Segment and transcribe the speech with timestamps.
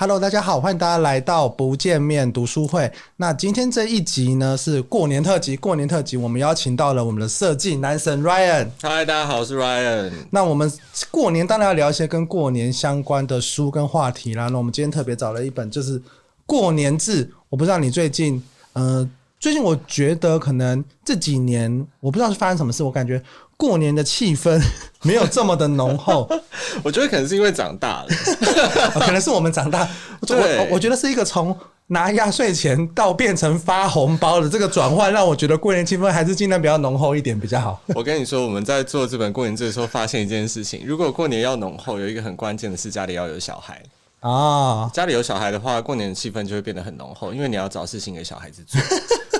[0.00, 2.88] Hello，大家好，欢迎大家来到不见面读书会。
[3.16, 8.68] 那今天这一集呢是过年特辑，过年特辑我们邀请到了我们的设计男神 Ryan。
[8.80, 10.12] Hi，大家好，我是 Ryan。
[10.30, 10.72] 那我们
[11.10, 14.46] 过年当然要聊一些跟过年相关的书跟话题啦。
[14.50, 15.98] 那我们今天特别找了一本，就是
[16.46, 17.26] 《过年志》。
[17.48, 18.40] 我不知道你最近，
[18.74, 19.04] 呃，
[19.40, 23.20] 最近我觉得可能这几年，我不知道是发生什么事，我感觉。
[23.58, 24.58] 过年的气氛
[25.02, 26.26] 没有这么的浓厚，
[26.82, 28.08] 我觉得可能是因为长大了，
[29.04, 29.86] 可能是我们长大。
[30.22, 31.54] 我我觉得是一个从
[31.88, 37.80] 拿压岁钱到变成发红包的这个转换，让我觉得过年气氛还是尽量比较浓厚一点比较好。
[37.88, 43.82] 我跟你说，我们在做这本过年志的时候，发现一件事情：如果过年要浓厚，有一个很关键的是家里要有小孩
[44.20, 44.90] 啊。
[44.92, 48.80] 家里有小孩的话，过年的气氛就会变得很浓厚，因为你要找事情给小孩子做。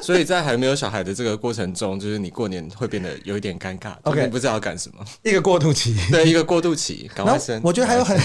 [0.08, 7.60] 所以在还没有小孩的这个过程中，就是你过年会变得有一点尴尬，OK，不知道要干什么，一个过渡期，对，一个过渡期，赶快生。
[7.62, 8.18] 我觉得还有很。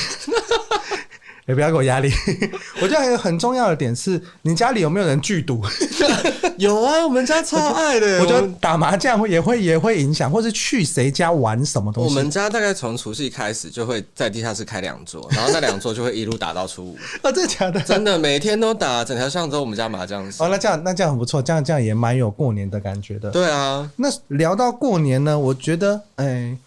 [1.45, 2.11] 也不要给我压力。
[2.81, 5.61] 我觉得还有很重要的点是，你家里有没有人聚赌？
[6.58, 8.19] 有啊，我们家超爱的。
[8.22, 12.09] 我觉得打麻将会也会也会影响，或是去谁家玩什么东西。
[12.09, 16.97] 我们家大概从除夕开始就会在地下室开两桌，然后那两桌就会一路打到初五。
[17.21, 17.80] 啊， 真的假的？
[17.81, 20.23] 真的，每天都打，整条巷子我们家麻将。
[20.39, 23.31] 哦，那这样那这样很不错，这样这样也蛮有过年的感觉的。
[23.31, 26.58] 对啊，那聊到过年呢，我觉得，哎、欸。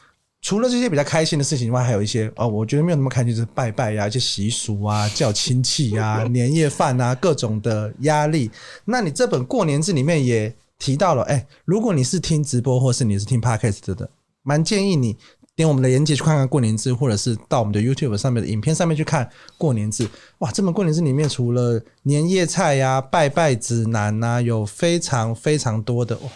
[0.47, 8.49] 除了这些比较开心的事情以外，还有一些哦，我觉得没有那么开心，就是拜拜呀、啊，一些习俗啊，叫亲戚啊， 年夜饭啊，各种的压力。
[8.85, 14.09] 那你这本过年字里面也提到了，哎，如果你是听直播或是你是听 Podcast 的，
[14.45, 15.17] 蛮建议你
[15.57, 20.09] 点我们的链接去看看过年字，或者是到我们的 YouTube 上面的影片上面去看过年字。
[20.39, 26.31] 哇，这本过年字里面除了年夜菜呀、啊、拜拜指南呐、啊，有非常非常多的哇，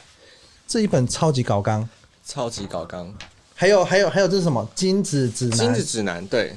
[0.67, 1.89] 这一本超级搞纲，
[2.27, 3.15] 超级搞纲。
[3.61, 5.59] 还有还有还有，这是什么金子指南？
[5.59, 6.57] 金子指南，对。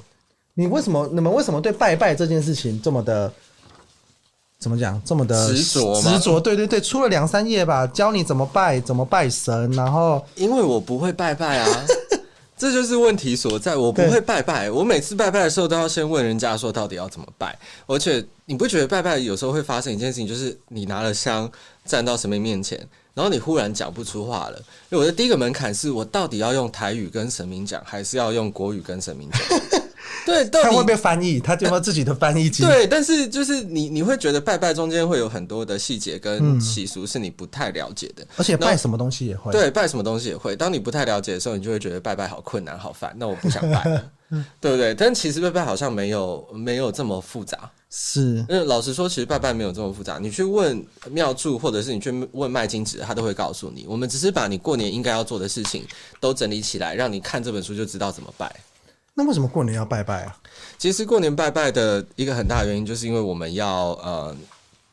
[0.53, 3.29] 你为什么你们为什么对拜拜这件事情这么的
[4.57, 6.39] 怎么讲这么的执着执着？
[6.39, 9.69] 对对对，出了两三页吧，教你怎么拜，怎么拜神。
[9.73, 11.85] 然后因为我不会拜拜啊，
[12.55, 13.75] 这就是问题所在。
[13.75, 17.53] 我不会拜拜，我每次拜拜的时候都要先问人家说到底要怎么拜。
[17.85, 21.51] 而且你不觉得拜拜有时候会发生一件事情，就是你拿了香
[21.83, 22.79] 站到神明面前。
[23.13, 24.57] 然后你忽然讲不出话了，
[24.89, 29.82] 因为我的第一个门槛是我到底要用台语跟神明讲，还是要用国语跟神明讲？
[30.25, 31.39] 对， 他会不会翻译？
[31.39, 32.63] 他就有自己的翻译机？
[32.63, 39.51] 对，但是就是你你会觉得拜拜中间会有很多的细节跟习俗是你不太了解的，而且拜什么东西也会。
[39.51, 40.55] 对，拜什么东西也会。
[40.55, 44.11] 当你不太了解的时候，你就会觉得拜拜好困难、好烦，那我不想拜了，
[44.61, 44.93] 对不对？
[44.95, 47.69] 但其实拜拜好像没有没有这么复杂。
[47.95, 50.17] 是，老实说，其实拜拜没有这么复杂。
[50.19, 53.85] 你去问庙祝，或者是你去问卖金纸，他都会告诉你。
[53.87, 55.85] 我们只是把你过年应该要做的事情
[56.19, 58.51] 都整理起来，让你看这本书就知道怎么拜。
[59.15, 60.37] 那为什么过年要拜拜啊？
[60.77, 64.35] 其实过年拜拜的一个很大的原因，就是因为我们要呃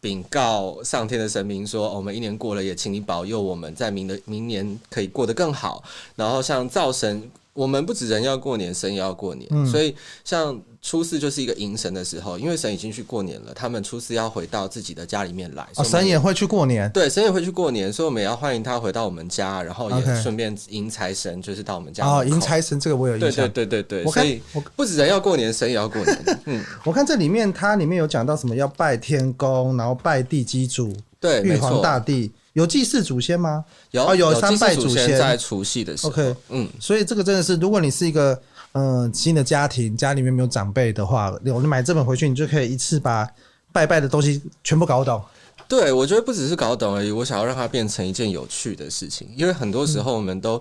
[0.01, 5.83] 禀告上天的神明说，哦，我们一年过了，也请你保佑我们在明的明年可以过得更好。
[6.17, 7.31] 然后像灶神。
[7.53, 9.95] 我们不止人要过年，神也要过年，嗯、所以
[10.25, 15.67] 像初四就是一个迎神的时候，因为神已经去过年了，他们初四要回到自己的家里面来。
[15.77, 22.07] 哦，神也会去过年，对，神也会去过年，所以我们也要欢迎他回到我们家，然后也顺便迎财神，就是到我们家。
[22.07, 23.47] 哦，迎财神这个我有印象。
[23.51, 24.41] 对对对对对，所以
[24.75, 26.25] 不止人要过年，神也要过年。
[26.47, 32.33] 嗯，我看这里面它里面有讲到什么要拜天公，然后拜地基主，对，玉皇大帝。
[32.55, 33.65] 有祭祀祖先吗？
[33.93, 36.11] 有，哦，有三拜祖先在除夕的时候。
[36.11, 38.37] OK，嗯，所以这个真的是，如果你是一个
[38.73, 43.29] 嗯、呃、新的家庭，家里面没有长辈的话，我们买这本回去，你就可以一次把
[43.73, 45.23] 拜拜的东西全部搞懂。
[45.69, 50.61] 对，我觉得不只是搞懂而已，我想要让它变成一件有趣的事情，因为很多时候我们都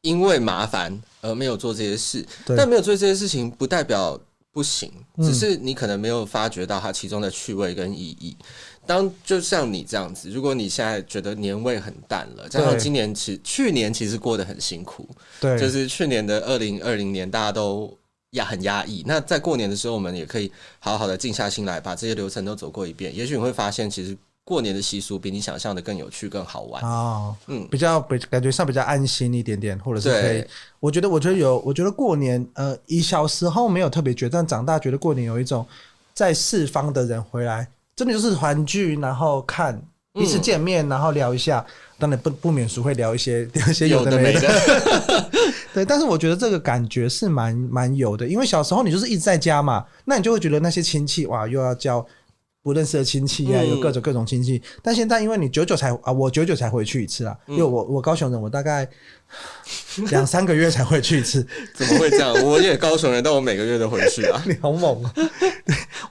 [0.00, 4.18] 因为麻烦而没有做这些事，嗯、但没有做这些事情不代表
[4.52, 8.34] 不行，只是你可能没有发觉到它其中的趣味跟意义。
[8.86, 15.08] 当就像你这样子，如果你现在觉得年味很淡了，加上今年其去年其实过得很辛苦，
[15.40, 17.92] 对，就是去年的二零二零年大家都
[18.30, 19.02] 压很压抑。
[19.06, 23.14] 那在过年的时候，我们也可以好好的静下心来，把这些流程都走过一遍。
[23.14, 27.34] 也许你会发现，其实过年的习俗比你想象的更有趣、更好玩哦。
[27.48, 30.44] 嗯，比较比感觉上比较安心一点点，或者是可以。
[30.78, 35.66] 我觉得，我觉得有，我觉得过年，呃，以小时候没有特别觉得，但长大觉得过年有一种
[36.14, 37.68] 在四方的人回来。
[37.96, 39.80] 真的就是团聚，然后看
[40.12, 41.64] 彼此见面，嗯、然后聊一下，
[41.98, 44.48] 当然不不免俗会聊一些 聊一些有的没的，
[45.72, 45.84] 对。
[45.84, 52.06] 但是我觉得这个感觉是蛮蛮有的，因为小时候你就是一直在家嘛，那你就会觉得那些亲戚哇，又要叫
[52.66, 54.60] 不认识的亲戚啊，有各种各种亲戚。
[54.82, 58.88] 但现在因为你久久才啊，我久久才回去一次啊，因为我我高雄人，我大概
[60.10, 61.46] 两三个月才回去一次。
[61.76, 62.34] 怎么会这样？
[62.44, 64.42] 我也高雄人，但我每个月都回去啊。
[64.44, 65.14] 你好猛啊！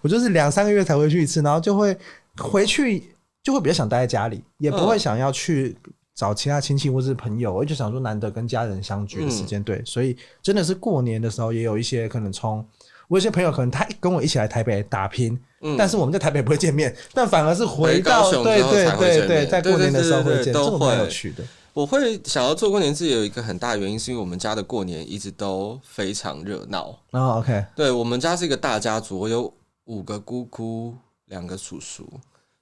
[0.01, 1.93] 我就是两三个月才回去一次，然后就会
[2.37, 3.03] 回去，
[3.43, 5.75] 就会比较想待在家里，也不会想要去
[6.15, 7.53] 找其他亲戚或是朋友。
[7.53, 12.65] 我就想说，难得跟家人相聚的时间，对，所以真的是过年的时候，也有一些可能从。
[13.07, 21.43] 我有些朋友可能他跟我一起来台北打拼，嗯，但是我们在台北不会见面，但反而是回到对对对对，在过年的时候会见，都会有趣的。
[21.73, 26.97] 我会想要做过年自己，有一个很大的原因，是因为我们家的过年一直都非常热闹。
[27.11, 29.53] 哦，OK，对，我们家是一个大家族，我有
[29.83, 32.09] 五个姑姑，两个叔叔，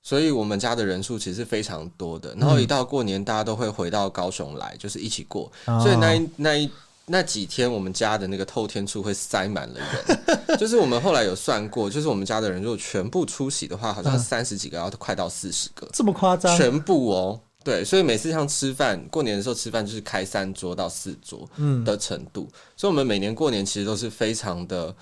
[0.02, 2.36] 所以我们家的人数其实非常多的。
[2.38, 6.70] 然后一到过年，大家都会回到高雄来，就是一起过，所以那一那一。
[7.06, 16.58] 那几天我们家的那个透天处会塞满了人， 就是我们后来有算过，就是我们家的人如果全部出席的话，好像三十几个，然后快到四十个，这么夸张？
[16.58, 21.46] 全部哦，对，所以每次像吃饭，过年的时候吃饭就是开三桌到四桌
[21.84, 24.96] 的程度，嗯，所以我们每年过年其实都是非常的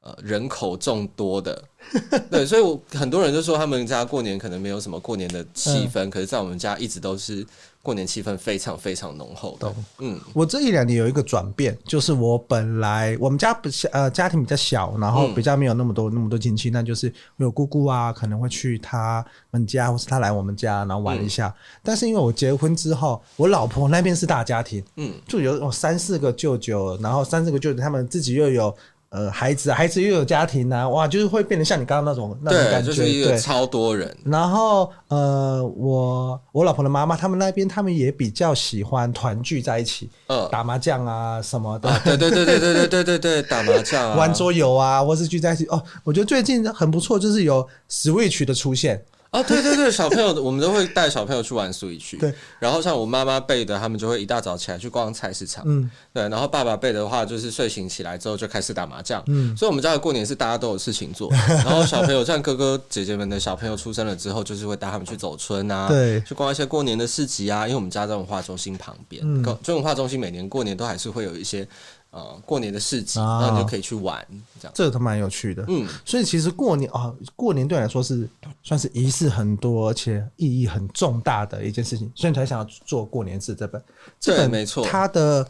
[0.00, 1.62] 呃人口众多的，
[2.32, 7.46] 对，所以我很多人就说他们家过年可能没有什么过年的气氛，嗯，可是在我们家一直都是。
[7.84, 9.74] 过年气氛非常非常浓厚的。
[9.98, 21.48] 嗯，我这一两年有一个转变，就是我本来我们家不是呃家庭比较小，然后比较没有那么多、嗯、那么多亲戚，那就是有姑姑啊，可能会去他们家，或是他来我们家，然后玩一下。
[21.48, 28.74] 嗯、但是因为我结婚之后，我老婆那边是大家庭，嗯，就有三四个舅舅，然后三四个舅舅他们自己又有。
[29.14, 34.12] 呃，孩子，孩子又有家庭啊，哇，就是会变得像你刚刚那种那种感觉，就是一个超多人。
[34.24, 41.88] 然后，呃，我我老婆的妈妈他们那边，他们也比较喜欢团聚在一起，呃，打麻将啊什么的。
[42.04, 45.64] 对对对对对对对对对，打麻将啊， 玩桌游啊，或是聚在一起。
[45.66, 49.00] 哦，我觉得最近很不错，就是有 Switch 的出现。
[49.34, 52.16] 啊，对对对，小朋友，我们都会带小朋友去玩 Switch。
[52.20, 55.64] 对，然后像我妈妈辈的，他们就会一大早起来去逛菜市场。
[55.66, 59.20] 嗯，对，然后爸爸辈的话，就是睡醒起来之后就开始打麻将。
[59.26, 61.28] 嗯，所以我们家的过年是大家都有事情做。
[61.66, 67.66] 然后小朋友像哥哥姐姐们的小朋友出生了之后，就是会带他们去走村啊，对，去逛一些过年的市集啊。
[67.66, 71.66] 因为我们家在文化中心旁边，嗯，就文化中心每年过年都还是会有一些。
[72.14, 74.24] 呃，过年的市集，然后你就可以去玩，
[74.60, 75.64] 这样这个都蛮有趣的。
[75.66, 78.28] 嗯，所以其实过年啊，过年对我来说是
[78.62, 83.82] 算是仪式很多，而且意义很重大的一件事情，所以你才想要做过年制这本。
[84.20, 85.44] 这本没错，它的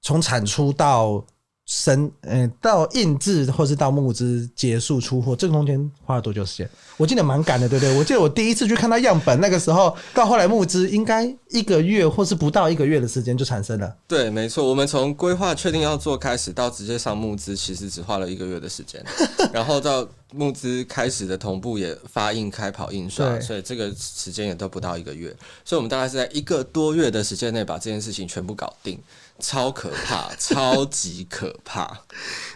[0.00, 1.22] 从产出到。
[1.66, 6.70] 生，嗯、欸，到印制或是到募资结束出货，这个中间花了多久时间？
[6.96, 7.98] 我记得蛮赶的，对不对？
[7.98, 13.92] 我记得我第一次去看到样本，那个时候到后来募资，应该一个月或是不到一个月的时间就产生了。
[14.06, 19.04] 对，没错，我们从规划确定要做开始到直接上募资，其实只花了一个月的时间。
[19.52, 25.34] 然后到募资开始的同步也发印开跑印刷，所以这个时间也都不到一个月。
[25.64, 28.96] 所以我们大概是在一个多月的时间内把这件事情全部搞定。
[29.38, 31.98] 超可怕， 超级可怕，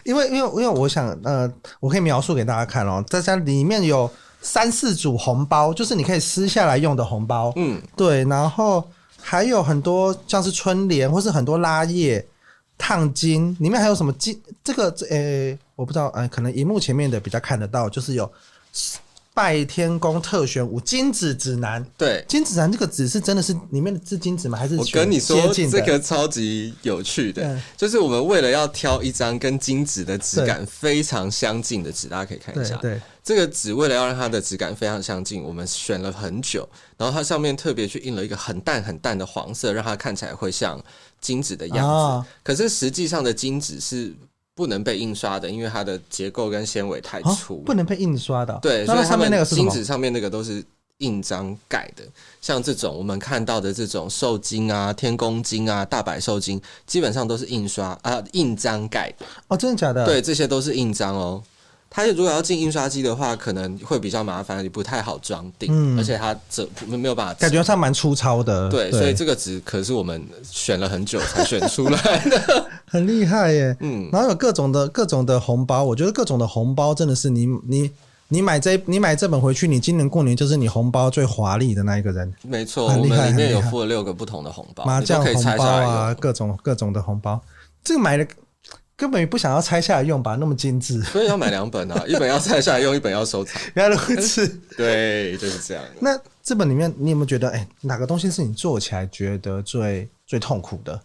[0.03, 4.09] 因为因为因为我想呃，我可以描述给大家看哦，在家里面有
[4.41, 8.83] 三四组红包，就是你可以撕下来用的红包，嗯，对，然后
[9.19, 12.25] 还有很多像是春联或是很多拉页、
[12.77, 14.41] 烫金，里面还有什么金？
[14.63, 18.31] 这个呃、欸，我不知道，呃，可能荧幕前面的比较看得到，就是有。
[19.33, 24.57] 拜天公特选五金纸指南，对，金纸指南这个纸是真的是里面的是金纸吗？
[24.57, 32.75] 还是我跟你说这个超级有趣的，就是我们为了要挑一张跟金纸的质感非常相近的纸，大家可以看一下。
[32.75, 36.67] 对，这个纸为了要让它的质感非常相近，我们选了很久，
[36.97, 40.77] 然后它上面特别去印了一个很淡很淡的黄色，让它看起来会像
[41.21, 41.83] 金纸的样子。
[41.83, 44.13] 哦、可是实际上的金纸是。
[44.55, 48.57] 不能被印刷的，因为它的结构跟纤维太粗，哦，不能被印刷的。
[48.61, 50.63] 对，所以上面那个金纸上面那个都是
[50.97, 52.03] 印章盖的。
[52.41, 59.25] 像这种我们看到的这种寿金啊、天公金啊、大白寿金，基本上都是印刷啊、呃、印章盖的。
[59.47, 60.05] 哦，真的假的？
[60.05, 61.41] 对，这些都是印章哦。
[61.93, 68.69] 它如果要进印刷机的话，可能会比较麻烦，也不太好装订，嗯、而且它这没有办法，感觉上蛮粗糙的。
[68.69, 73.75] 对，对，所以这个纸可是我们选了很久才选出来的， 很厉害耶。
[73.79, 77.89] 嗯，然后有各种的各种的红包，我觉得各种的红包真的是你你
[78.27, 82.31] 你买这你买这本回去，你今年过年就是你红包最华丽的那一个人。
[82.43, 87.41] 没错，我们里面有附了六个不同的红包，麻将红包啊，各种各种的红包，
[87.83, 88.27] 这个买了。
[88.97, 93.59] 根本不想要拆下来用吧，那么精致，所以要买两本啊， 一本要拆下来用，一本要收藏。
[93.73, 95.83] 原来如此， 对，就是这样。
[95.99, 101.01] 那这本里面，你有没有觉得，哎、欸，哪个东西是你做起来觉得最最痛苦的？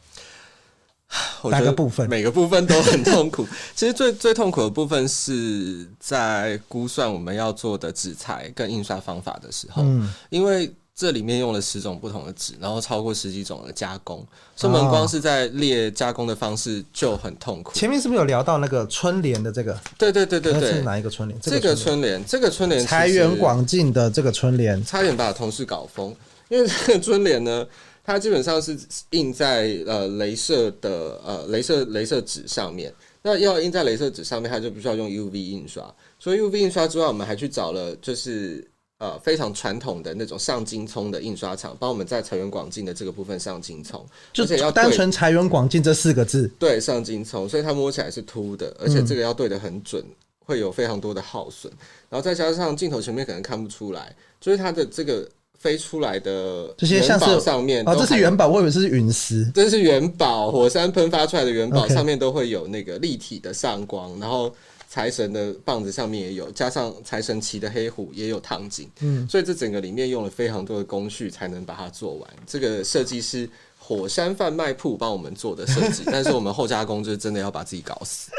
[1.51, 2.09] 哪个部分？
[2.09, 3.47] 每个部分都很痛苦。
[3.75, 10.73] 其实最最痛苦的部分是在估算我们要做的纸材跟印刷方法的时候，嗯，因为。
[10.99, 17.71] 这里面用了十种不同的纸，然后超过十几种的加工，所以我们光是在列加工的方式就很痛苦。
[17.75, 19.79] 前面是不是有聊到那个春联的这个？
[19.99, 21.39] 对对对对对，是哪一个春联？
[21.43, 26.17] 这个春联，这个春联，财源广进的这个春联，差点把同事搞疯。
[26.49, 27.67] 因为这个春联呢，
[28.07, 28.79] 它基本上是
[29.11, 32.95] 印在呃镭射的呃镭射镭射纸上面。
[33.21, 35.95] 那要印在镭射纸上面，它就必须要用 UV 印刷。
[36.19, 38.67] 所以 UV 印刷之外，我们还去找了就是。
[38.99, 44.03] 呃，非常传统的那种上金葱的印刷厂，帮我们在财源广进的这个部分上金葱，
[44.39, 50.15] 而且要单纯财源广进这四个字，对，上金葱，所以它摸起来是凸的，而且这个要对得很准，嗯、
[50.47, 51.71] 会有非常多的耗损，
[52.09, 64.55] 然后再加上镜头前面可能看不出来，就是它的这个飞出来的这些像是上面，哦，这是元宝，我以为是陨石，这是元宝，火山喷发出来的元宝，上面都会有那个立体的上光，然后。
[64.89, 72.31] 财神的棒子上面也有，加上财神骑的黑虎也有烫金，嗯，所以这整个里面用了非常多的工序才能把它做完。
[72.47, 73.47] 这个设计是
[73.79, 78.31] 火山贩卖铺帮我们做的设计， 但是我们后加工就是真的要把自己搞死，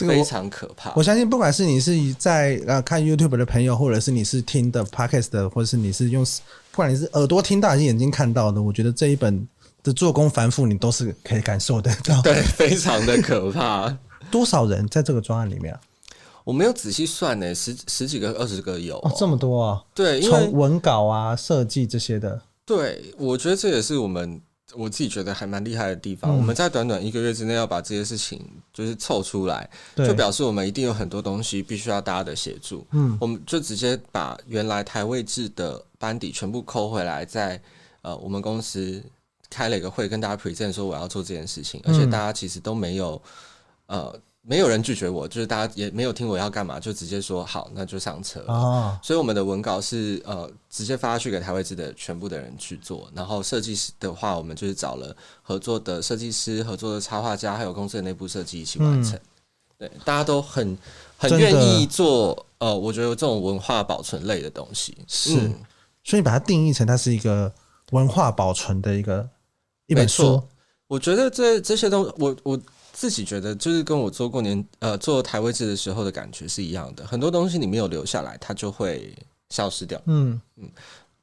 [0.00, 0.92] 这个非常可怕。
[0.96, 6.24] 我相信，不管是你是在呃看 YouTube 的朋友，或者是你是听的 Podcast 的，或者是你是用，
[6.70, 9.46] 不管你是耳朵听到还是眼睛看到的，我觉得这一本
[9.82, 12.20] 的做工繁复，你都是可以感受得到。
[12.22, 13.96] 对，非常的可怕。
[14.30, 15.80] 多少人在这个专案里面啊？
[16.44, 19.82] 我没有仔细算呢，十十几个、二十个有哦，这么多啊？
[19.94, 22.40] 对，从文稿啊、设计这些的。
[22.64, 24.40] 对，我觉得这也是我们
[24.74, 26.30] 我自己觉得还蛮厉害的地方。
[26.30, 28.40] 嗯、我们在短短一个月之内要把这些事情
[28.72, 32.86] 就是凑出来，就表示我们一定有很多东西必须要大家的协助。
[32.92, 37.60] 嗯，我们就直接把原来台位置的班底全部抠回来，在
[38.02, 39.02] 呃我们公司
[39.48, 43.20] 开了一个会，跟大家 present 说我要做这件事情，而且大家其实都没有。
[43.86, 48.40] 呃，没有人拒绝我，就是大家也没有听我要干嘛，就直接说好，那就上车。
[48.48, 59.14] 哦，所以我们的文稿是呃直接发去给台位置的全部的人去做，然后设计师的话，我们就是找了合作的设计师、合作的插画家，还有公司的内部设计一起完成。
[59.14, 59.20] 嗯、
[59.78, 60.76] 对，大家都很
[61.18, 62.46] 很愿意做。
[62.58, 65.54] 呃，我觉得这种文化保存类的东西是，嗯、
[66.02, 67.52] 所以把它定义成它是一个
[67.90, 69.28] 文化保存的一个
[69.86, 70.42] 一本书。
[70.86, 72.60] 我觉得这这些东西，我我。
[73.00, 79.16] 自己觉得就是跟我做过年呃做台位置的时候的感觉是一样的，很多东西你没有留下来，它就会
[79.48, 79.98] 消失掉。
[80.04, 80.68] 嗯嗯，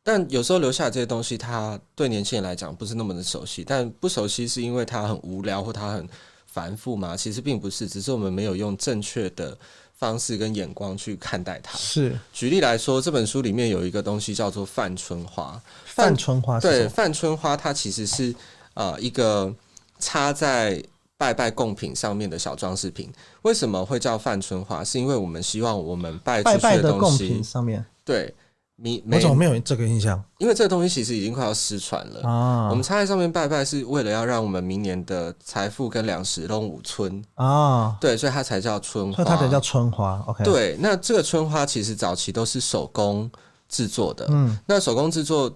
[0.01, 6.09] 但有时候留下来这些东西，它对年轻人来讲不是那么的熟悉，但不熟悉是因为它很无聊或它很
[6.47, 7.15] 繁复吗？
[7.15, 9.55] 其实并不是，只是我们没有用正确的
[9.93, 11.77] 方式跟眼光去看待它。
[11.77, 15.61] 是，举例来说，这本书里面有一个东西叫做范春花。
[15.85, 18.33] 范春花对，范春花它其实是
[18.73, 19.53] 呃一个
[19.99, 20.83] 插在。
[21.17, 24.83] 拜拜贡品上面的小装饰品，为什么会叫范春花？
[24.83, 28.35] 是因为我们希望我们拜出去的东西，拜拜的贡品上面对，
[28.75, 30.23] 你我怎么没有这个印象？
[30.37, 32.69] 因为这个东西其实已经快要失传了啊。
[32.69, 37.97] 我们插在上面拜拜，是为了要让我们明年的财富跟粮食都五春啊。
[37.99, 40.23] 对，所以它才叫春花，所以它才叫春花。
[40.27, 43.29] OK，对，那这个春花其实早期都是手工
[43.67, 44.27] 制作的。
[44.29, 45.51] 嗯，那手工制作。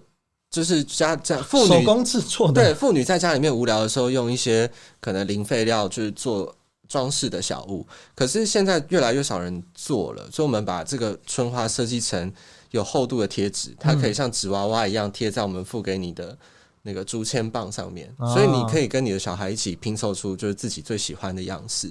[0.52, 6.54] 就是家家妇女手工制作的，对，妇女在家里面无聊的时候，用一些可能零废料去做
[6.86, 7.86] 装饰的小物。
[8.14, 12.30] 可是现在越来越少人做了，所以我们把这个春花设计成
[12.70, 16.36] 有厚度的贴纸，它可以像纸娃娃一样贴在我们付给你的
[16.82, 21.90] 那个竹签棒上面，所以你可以跟你的小孩一起拼凑出就是自己最喜欢的样式。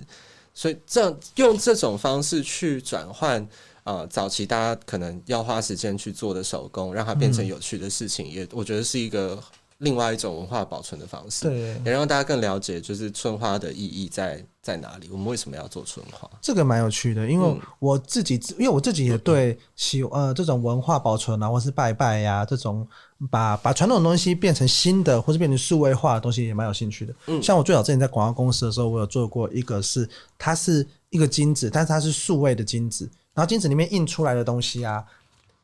[0.54, 3.50] 所以这样用这种方式去转换。
[3.84, 9.42] 啊、呃，早期大家可能要花时间去做的手工，让它变成有趣的事情，嗯、也我觉得是一个
[9.80, 11.50] 另外一种文化保存的方式。
[11.50, 16.30] 对，也让大家更了解，就是春花的意义在在哪里，我们为什么要做春花？
[16.40, 22.88] 这个蛮有趣的，因为我自己，嗯、因为我自己也对喜呃这种文化保存啊，或是拜拜呀、啊、这种
[23.32, 27.16] 把把传统的东西变成新的，或是变成数位化的东西，也蛮有兴趣的。
[27.26, 30.08] 嗯，像我最早之前在广告公司的时候，我有做过一个是，
[30.38, 33.10] 它是一个金子，但是它是数位的金纸。
[33.34, 35.04] 然后金子里面印出来的东西啊，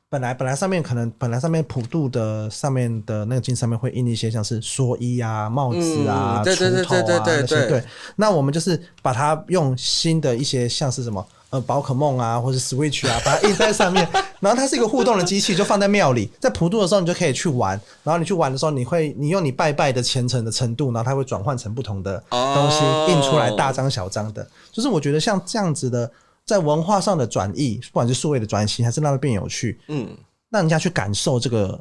[0.09, 7.67] 本来本来上面可能本来上面普渡的上面的那个金上面会印一些像是蓑衣啊、帽子啊、锄头啊那些。
[7.67, 7.83] 对，
[8.15, 14.07] 那我们就是把它用新的一些像是什么呃宝可梦啊，或者 Switch 啊，把它印在上面。
[14.39, 17.71] 然后它是一个互动的机器，就放在庙里，在普渡的时候你就可以去玩。
[18.03, 22.77] 然后你去玩的时候，你会你用你拜拜的虔诚的程度，然后它会转换成不同的东西
[23.11, 24.47] 印出来，大张小张的。
[24.71, 26.09] 就是我觉得像这样子的。
[26.47, 30.17] 在文化上的转移，不管是数位的转型，还是让它变有趣，嗯，
[30.49, 31.79] 让人家去感受这个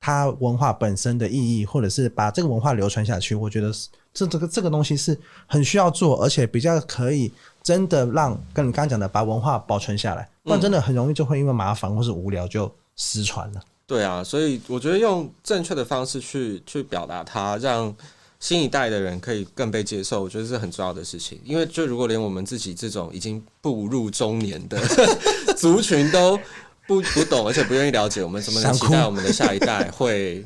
[0.00, 3.70] 它文化本身的意义，或者是把这个文化流传下去，我觉得
[4.14, 7.30] 这这个这个东西是很需要做，而且比较可以
[7.62, 13.60] 真的让跟你刚刚讲的把文化保存下来，不然真的很容易就会因为麻烦或是无聊就失传了。
[13.86, 17.94] 对啊，所以我觉得用正确的方式去去表达它，让
[18.40, 21.40] 新一代的人可以更被接受，我觉得是很重要的事情。
[21.44, 24.80] 因为就如果连我们自己这种已经步入中年的
[25.58, 26.38] 族群都
[26.86, 30.44] 不不懂，而且不愿意了解，我们怎么能期待我们的下一代会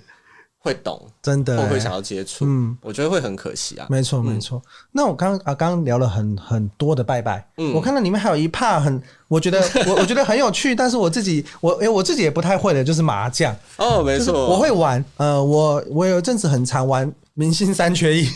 [0.58, 1.06] 会懂？
[1.22, 2.46] 真的，会会想要接触？
[2.46, 3.86] 嗯，我觉得会很可惜啊。
[3.90, 4.58] 没错，没错。
[4.64, 13.54] 嗯、那我刚啊，刚刚聊了很很多的拜拜，嗯，我看到里面还有一 part 很，我觉得 我我觉得很有趣，但是我自己我哎、欸，我自己也不太会的，就是麻将。
[13.76, 15.04] 哦，没错，我会玩。
[15.18, 18.28] 呃，我我有一阵子很常玩明星三缺一。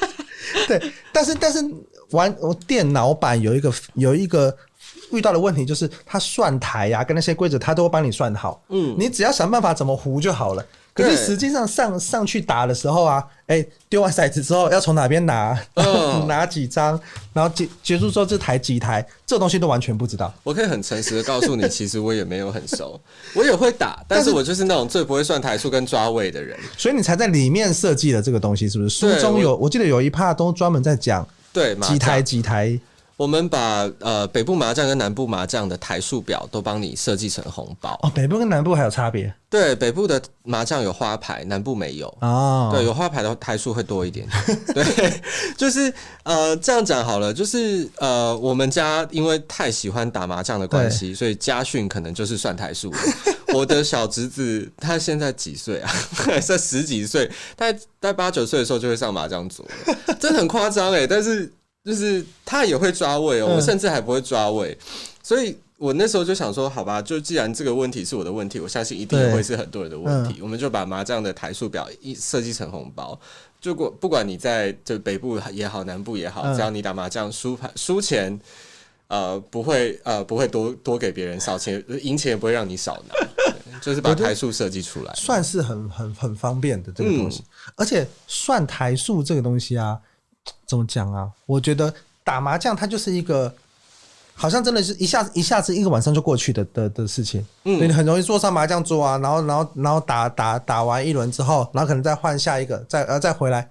[0.68, 1.58] 对，但是但是
[2.10, 4.56] 玩我电脑版有一个有一个。
[5.12, 8.62] 遇到的问题就是，他算台呀、啊，跟那些规则他都会帮你算好。
[8.68, 10.64] 嗯，你只要想办法怎么胡就好了。
[10.92, 17.00] 可是实际上上上去打的时候啊，哎、欸，丢完骰子之后要从哪边拿，嗯、 拿几张，
[17.32, 20.32] 然后结结束之后这台几台，这东西都完全不知道。
[20.42, 23.00] 我可以很诚实的告诉你，其实我也没有很熟，
[23.34, 26.58] 我也会打，但是我就是那种最不会算台数跟抓位的人。
[26.76, 28.90] 所以你才在里面设计了这个东西，是不是？
[28.90, 32.78] 书中有，我，我记得有一 part 都专门在讲，对，几台几台。
[33.20, 38.10] 我们把呃北部麻将跟南部麻将的台数表都帮你设计成红包哦。
[38.14, 39.30] 北部跟南部还有差别？
[39.50, 42.70] 对，北部的麻将有花牌，南部没有哦。
[42.72, 44.26] 对，有花牌的台数会多一点。
[44.72, 45.20] 对，
[45.54, 52.90] 就是呃这样讲好了，就是呃我们家因为太喜欢打麻将的关系，所以家训可能就是算台数。
[53.52, 55.92] 我的小侄子他现在几岁啊？
[56.40, 61.52] 在十几岁，大概在八九岁的时候就会上麻将桌了，真的很夸张哎，但是。
[61.90, 64.86] 就是他也会抓位哦，我甚至还不会抓位，嗯、
[65.24, 73.18] 所以我那时候就想说，好吧，就既然这个问题是我的问题，我相信一定也会是很多人的问题，嗯、我们就把麻将的台数表一设计成红包，
[73.60, 78.38] 就过不管你在就北部也好，南部也好，嗯、只要你打麻将输牌输钱，
[79.08, 83.14] 呃，不会呃不会多多给别人少钱，赢钱也不会让你少拿，
[83.82, 89.98] 就是把台数设计出来，算是很很很方便的这个东西，嗯、而且算台数这个东西啊。
[90.66, 91.30] 怎么讲啊？
[91.46, 91.92] 我觉得
[92.22, 93.52] 打麻将它就是一个，
[94.34, 97.44] 好像真的是一下子一下子一个晚上就过去的的的事情。
[97.64, 103.68] 嗯，你很容易坐上麻将桌啊，然后然后然后打打打完一轮之后，然后可能再换下一个，再呃再回来，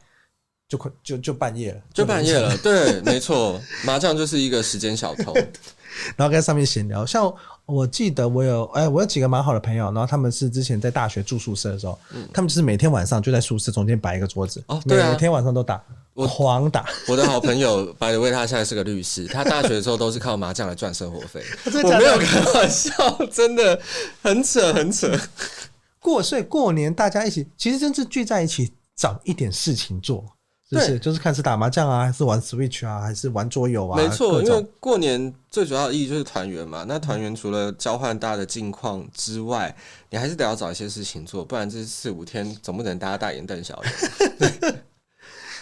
[0.67, 2.55] 就快就就半夜了，就半夜了。
[2.61, 5.33] 对，没错，麻将就是一个时间小偷。
[6.15, 7.33] 然后跟上面闲聊，像
[7.65, 15.81] 我记得我有哎，我有几个蛮好的朋友，然后他们是之前在大学住宿舍的时候，嗯，他们就是每天晚上就在宿舍中间摆一个桌子，哦，对啊，每天晚上都打。
[16.19, 21.41] 我狂打，我的好朋友白伟，他现在是个律师，他大学的时候都是靠麻将来赚生活费。
[21.81, 22.91] 我没有开玩笑，
[23.31, 23.79] 真的
[24.21, 25.09] 很扯很扯。
[26.01, 30.25] 过所以过年大家一起，其实真是聚在一起找一点事情做，
[30.69, 33.95] 就是对就是看是打麻将啊，还是玩 Switch 啊，还是玩桌游啊。
[33.95, 36.83] 没错，因为过年最主要的意义就是团圆嘛。
[36.85, 39.73] 那团圆除了交换大家的近况之外，
[40.09, 44.83] 你还是得要找一些事情做，不然这四五天总不能大家大眼瞪小眼。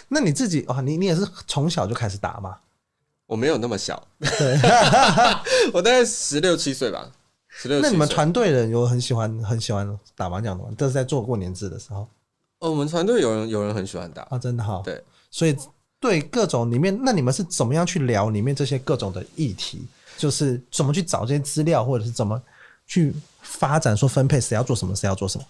[0.08, 2.56] 那你自己哦，你你也是从小就开始打吗？
[3.26, 4.58] 我没有那么小，对
[5.74, 7.10] 我大概十六七岁吧，
[7.48, 7.78] 十六。
[7.80, 10.70] 那你们团队人有很喜欢很喜欢打麻将的吗？
[10.78, 12.08] 这是在做过年制的时候。
[12.60, 14.80] 哦，我们团队有人有人很喜欢打啊，真的哈。
[14.84, 15.54] 对，所以
[16.00, 19.86] 对各种里面，那你们是怎么样去聊里面这些各种的议题？
[20.16, 22.42] 就是怎么去找这些资料，或者是怎么
[22.86, 25.44] 去发展说分配谁要做什么，谁要做什么？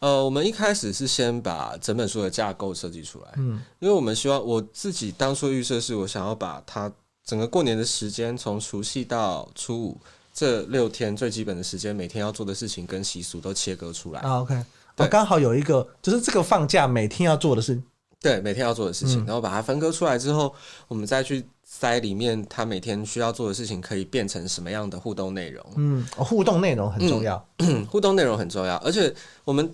[0.00, 6.90] 呃，我们一开始是先把整本书的架构设计出来，嗯，因为我们希望我自己当初预设是我想要把它
[7.24, 10.00] 整个过年的时间，从除夕到初五
[10.32, 14.20] 这六天最基本的时间，每天要做的事情跟习俗都切割出来。
[14.20, 14.64] 啊，OK，
[14.96, 17.80] 我刚好有一个，就是这个放假每天要做的事，
[18.20, 20.54] 对，每天要做的事情，嗯，然后把它分割出来之后，
[20.88, 21.44] 我们再去。
[21.72, 25.64] 塞里面，他每天需要做的事情可以变成什么样的互动内容？
[25.76, 27.48] 嗯，互动内容很重要。
[27.58, 29.72] 嗯， 互动内容很重要，而且我们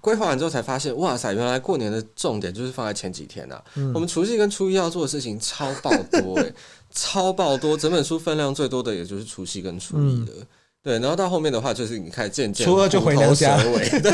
[0.00, 3.64] 规划完之后才发现，哇塞，原来过年的重点就是放在前几天啊。
[3.76, 6.52] 嗯，我们除夕跟初一要做的事情超爆多诶，
[6.90, 10.32] 超爆多，整本书分量最多的也就是除夕跟初一了。
[10.84, 13.58] 嗯对，然后到后面的话，就是你开始渐渐初二就回娘家，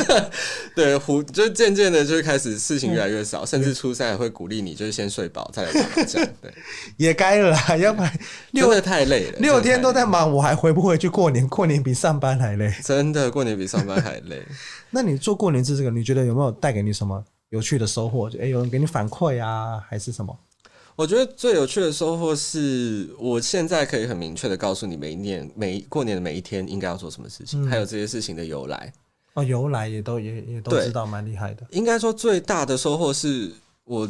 [0.74, 6.26] 对，胡就渐渐的就是开始事情越来越少，嗯、甚至初三还会鼓励你就是先睡饱再来打麻将。
[6.40, 6.52] 对，
[6.96, 8.10] 也该了啦，要不然
[8.52, 11.46] 六的太累了，六天都在忙，我还回不回去过年？
[11.48, 14.42] 过年比上班还累，真的过年比上班还累。
[14.90, 18.28] 那你做过年制这个，你觉得有没有带给你什么有趣的收获？
[18.28, 20.36] 就哎，有人给你反馈啊，还是什么？
[20.96, 28.92] 我觉得最有趣的收获是，我现在可以很明确的告诉你，每一年、每过年的每一天应该要做什么事情，嗯、还有这些事情的由来。
[29.32, 31.66] 哦，由来也都也也都知道，蛮厉害的。
[31.70, 33.50] 应该说最大的收获是
[33.82, 34.08] 我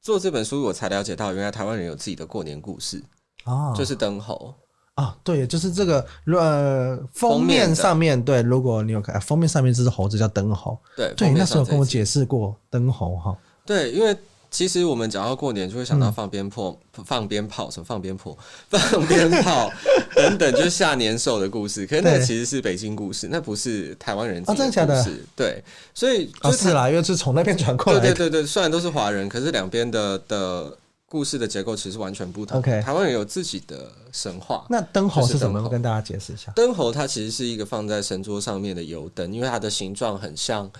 [0.00, 3.02] 做这本书，我才了解到原来台湾人有自己的过年故事
[3.44, 4.54] 哦，就是灯猴
[4.94, 14.16] 啊，对，就是这个呃封面上面对，如果你有看封面上面这只猴子叫灯猴，对对，那时候跟我解释过灯猴哈，对，因为。
[14.50, 18.36] 其实我们讲到过年，就会想到放鞭炮、嗯、放鞭炮什么放鞭炮、
[18.70, 19.70] 放鞭炮
[20.14, 21.84] 等等，就是下年兽的故事。
[21.88, 24.80] 可是那其实是北京故事，那不是台湾人自己的故事。
[24.80, 25.18] 哦、真的假的？
[25.34, 28.06] 对，所以就是、哦、是啦，因为是从那边传过来的。
[28.06, 30.74] 对对对对，虽然都是华人，可是两边的的
[31.08, 32.58] 故事的结构其实完全不同。
[32.58, 34.64] OK，台湾人有自己的神话。
[34.70, 35.68] 那灯猴是什么？
[35.68, 36.50] 跟大家解释一下。
[36.52, 40.70] 灯猴它其实是一个放在神桌上面的油灯，因为它的形状很像。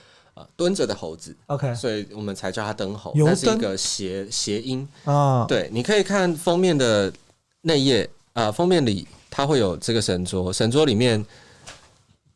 [0.57, 5.45] 蹲着的猴子，OK，所以我们才叫它灯猴，那是一个谐谐音啊。
[5.47, 7.13] 对，你可以看封面的
[7.63, 11.25] 内页啊，封面里它会有这个神桌，神桌里面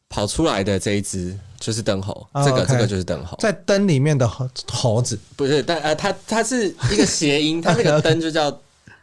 [0.08, 5.18] 跑出来的这一只就是灯猴，这个这个就是灯猴，在灯里面的猴猴子。
[5.36, 8.60] 不是，但呃，它它是一个谐音，它那个 灯就叫。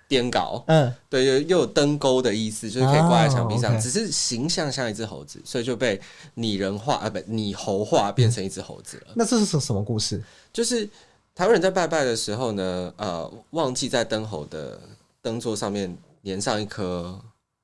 [0.08, 6.00] 颠稿，嗯，对，又又有灯钩的意思，就是可以挂在墙壁上，只是形象像一只猴子，所以就被
[6.36, 9.08] 拟人化啊，不，拟猴化变成一只猴子了。
[9.16, 10.24] 那这是什什么故事？
[10.54, 10.88] 就是
[11.36, 14.80] 台湾人在拜拜的时候呢，呃，忘记在灯猴的
[15.22, 15.94] 灯座上面
[16.24, 17.20] 粘上一颗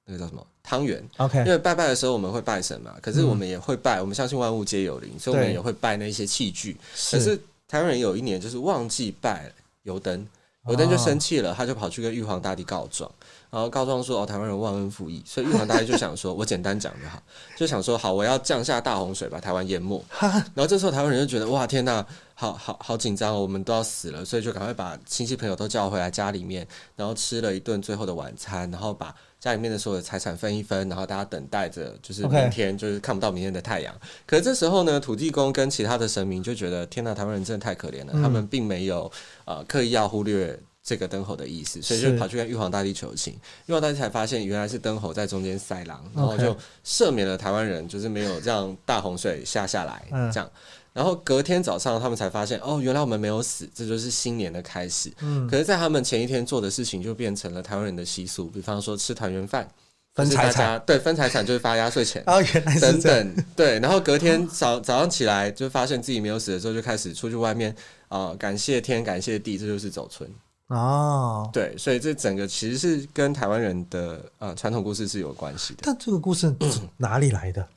[0.06, 6.75] 那个叫什么汤圆？OK，因为拜拜的时候我们会拜神嘛，可是我们也会拜，我们相信万物皆有灵，所以我们也会拜那些器具。
[7.10, 9.49] 可是台湾人有一年就是忘记拜
[9.84, 10.27] 油灯。
[10.67, 13.10] 油灯就生气了，他就跑去跟玉皇大帝告状，
[13.49, 17.21] 然后告状说：“哦，台湾人忘恩负义。”所以玉皇大帝就想说：“我简单讲就好，
[17.58, 33.93] 就想说好，我要降下大洪水把台湾淹没。”然后这时候台湾人就觉得：“哇，天呐，好好好紧张哦，我们都要死了。”所以就赶快把亲戚朋友都叫回来家里面，然后吃了一顿最后的晚餐，然后把家里面的所有的财产分一分，然后大家等待着，就是明天就是看不到明天的太阳。
[34.25, 39.12] 可是这时候呢，土地公跟其他的神明就觉得：“天呐，台湾人真的太可怜了。”他们并没有。
[39.45, 43.34] 呃，刻意要忽略这个灯猴的意思，所以就跑去跟玉皇大帝求情。
[43.65, 50.06] 玉皇大帝才发现，原来是灯猴在中间塞狼，然后就赦免了台湾人，就是没有让大洪水下下来。
[50.32, 50.49] 这样，
[50.93, 55.12] 然后隔天早上，他们才发现，哦，原来我们没有死，这就是新年的开始。
[55.21, 59.67] 嗯，可是，在他们前一天做的事情，就变成了台湾人的习俗，比方说吃团圆饭、
[60.13, 62.23] 分财产，对，分财产就是发压岁钱。
[62.27, 67.75] 哦，原来是等等，对，然后隔天早早上起来，就发现自己没有死的时候，就开始出去外面。
[68.10, 70.29] 啊、呃，感谢天，感谢地，这就是走春
[70.67, 71.49] 哦。
[71.51, 75.79] 对，所以这整个其实是跟台湾人的呃传统故事是有关系的。
[75.82, 76.56] 但这个故事
[76.97, 77.60] 哪里来的？
[77.63, 77.67] 嗯、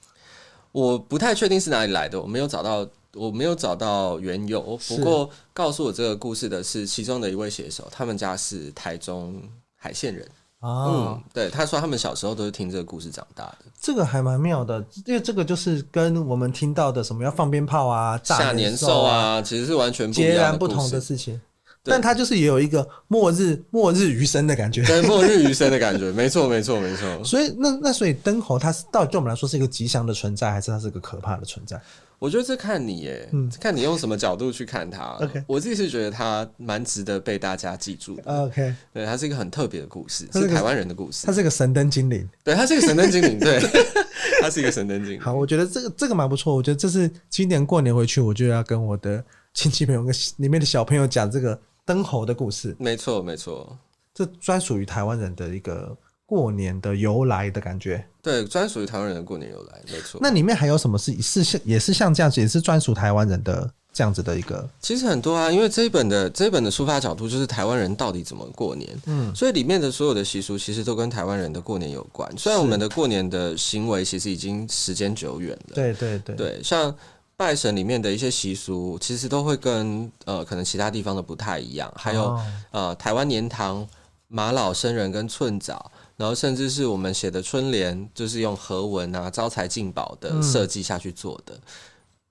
[0.73, 4.79] 我不太确定是哪里来的，我没有找到，我没有找到缘由。
[4.89, 9.43] 不过告诉我这个故事的是其中的一位写手，他们家是台中
[9.75, 10.29] 海线人。
[10.61, 21.39] 哦、嗯，对，他说他们小时候都是听这个故事长大的，这个还蛮妙的，因为这个就是跟我们听到的什么要放鞭炮啊、炸年兽啊，其实是完全截然不同的事情。
[21.87, 27.25] 对但他就是也有一个末日、末日余生的感觉，对，末日余生的感觉， 没错，没错，没错。
[27.25, 31.81] 所以那那所以灯猴它是到底对我们来说是一个吉祥的存在，还是它是一个可怕的存在？
[32.19, 35.19] 我觉得这看你耶，嗯，看你用什么角度去看它。
[35.21, 38.23] OK，我自己是觉得它蛮值得被大家记住的。
[38.45, 41.27] OK，对，它是一个很特别的故事，是台湾人的故事。
[41.27, 43.61] 它是一个神灯精灵，对，它是一个神灯精灵，对，
[44.41, 45.21] 它是一个神灯精灵。
[45.21, 46.57] 好，我觉得这个这个蛮不错。
[46.57, 49.23] 我觉得这是今年过年回去，我就要跟我的
[49.53, 52.77] 亲戚朋友跟里面的小朋友讲这个灯猴的故事。
[52.79, 53.79] 没错，没错，
[54.13, 55.97] 这专属于台湾人的一个。
[56.29, 60.19] 过年的由来的感觉，对，专属于台湾人的过年由来，没错。
[60.21, 64.69] 那里面还有什么是是像也是像这样子，也是专属台湾人的这样子的一个？
[64.81, 72.29] 其实很多啊，因为这一本的这一本的出发角度就是台湾人到底怎么过年，嗯，所以里面的所有的习俗其实都跟台湾人的过年有关。
[72.37, 76.93] 虽然我们的过年的行为其实已经时间久远了，对对对对，像
[77.37, 81.93] 拜神里面的一些习俗，其实都会跟呃可能其他地方的不太一样。
[81.97, 83.87] 还有、哦、呃台湾年堂、
[84.29, 85.91] 马老生人跟寸枣。
[86.19, 91.61] 然后甚至是我们写的春联，就是用和文啊、招财进宝的设计下去做的，嗯、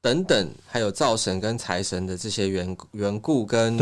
[0.02, 3.78] 等等，还有灶神跟财神的这些缘缘故，跟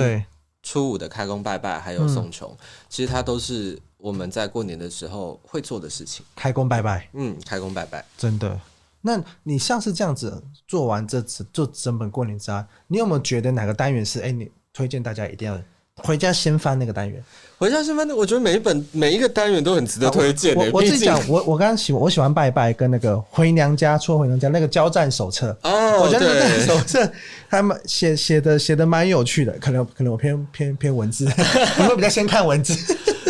[0.62, 2.58] 初五的开工拜拜，还有送穷，嗯、
[2.90, 6.26] 其实它都是我们在过年的时候会做的事情。
[6.36, 8.60] 开工拜拜，嗯，开工拜拜，真的。
[9.06, 15.60] 那你像是这样子做完这次做整本过年之后，你有没有觉得哪个单元是哎，你推荐大家一定要
[15.98, 17.22] 回家先翻那个单元？
[17.58, 20.70] 回家先翻的，我觉得每一本每一个单元都很值得推荐、欸。
[20.72, 25.56] 我我自己讲，我我刚刚喜我喜欢拜拜跟那个回娘家，初回娘家那个交战手册。
[25.64, 27.12] 哦，我觉得那个 手册
[27.48, 29.52] 还蛮写写的写的蛮有趣的。
[29.60, 31.26] 可能可能我偏偏偏文字，
[31.80, 32.74] 我会比较先看文字。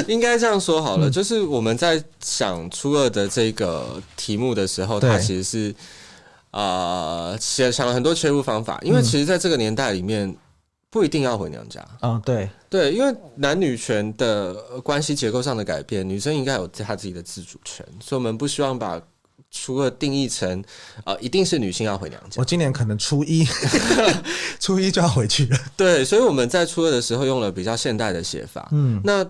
[0.11, 5.75] 应该这样说好了，嗯、就是我们在想初二的这个题目的时候，它其实是。
[6.51, 10.35] 呃想想了很多切入方法，因为其实在这个年代里面。
[10.93, 19.01] 不一定要回娘家啊、哦，对对，因为男女权的关系结构上的改变，女生应该有她自己的自主权，所以我们不希望把
[19.49, 20.63] 初二定义成
[21.03, 22.35] 呃一定是女性要回娘家。
[22.39, 23.43] 我今年可能初一，
[24.61, 25.57] 初一就要回去了。
[25.75, 28.69] 对，所以我们在初二的时候用了比较现代的写法。
[28.71, 29.25] 嗯，那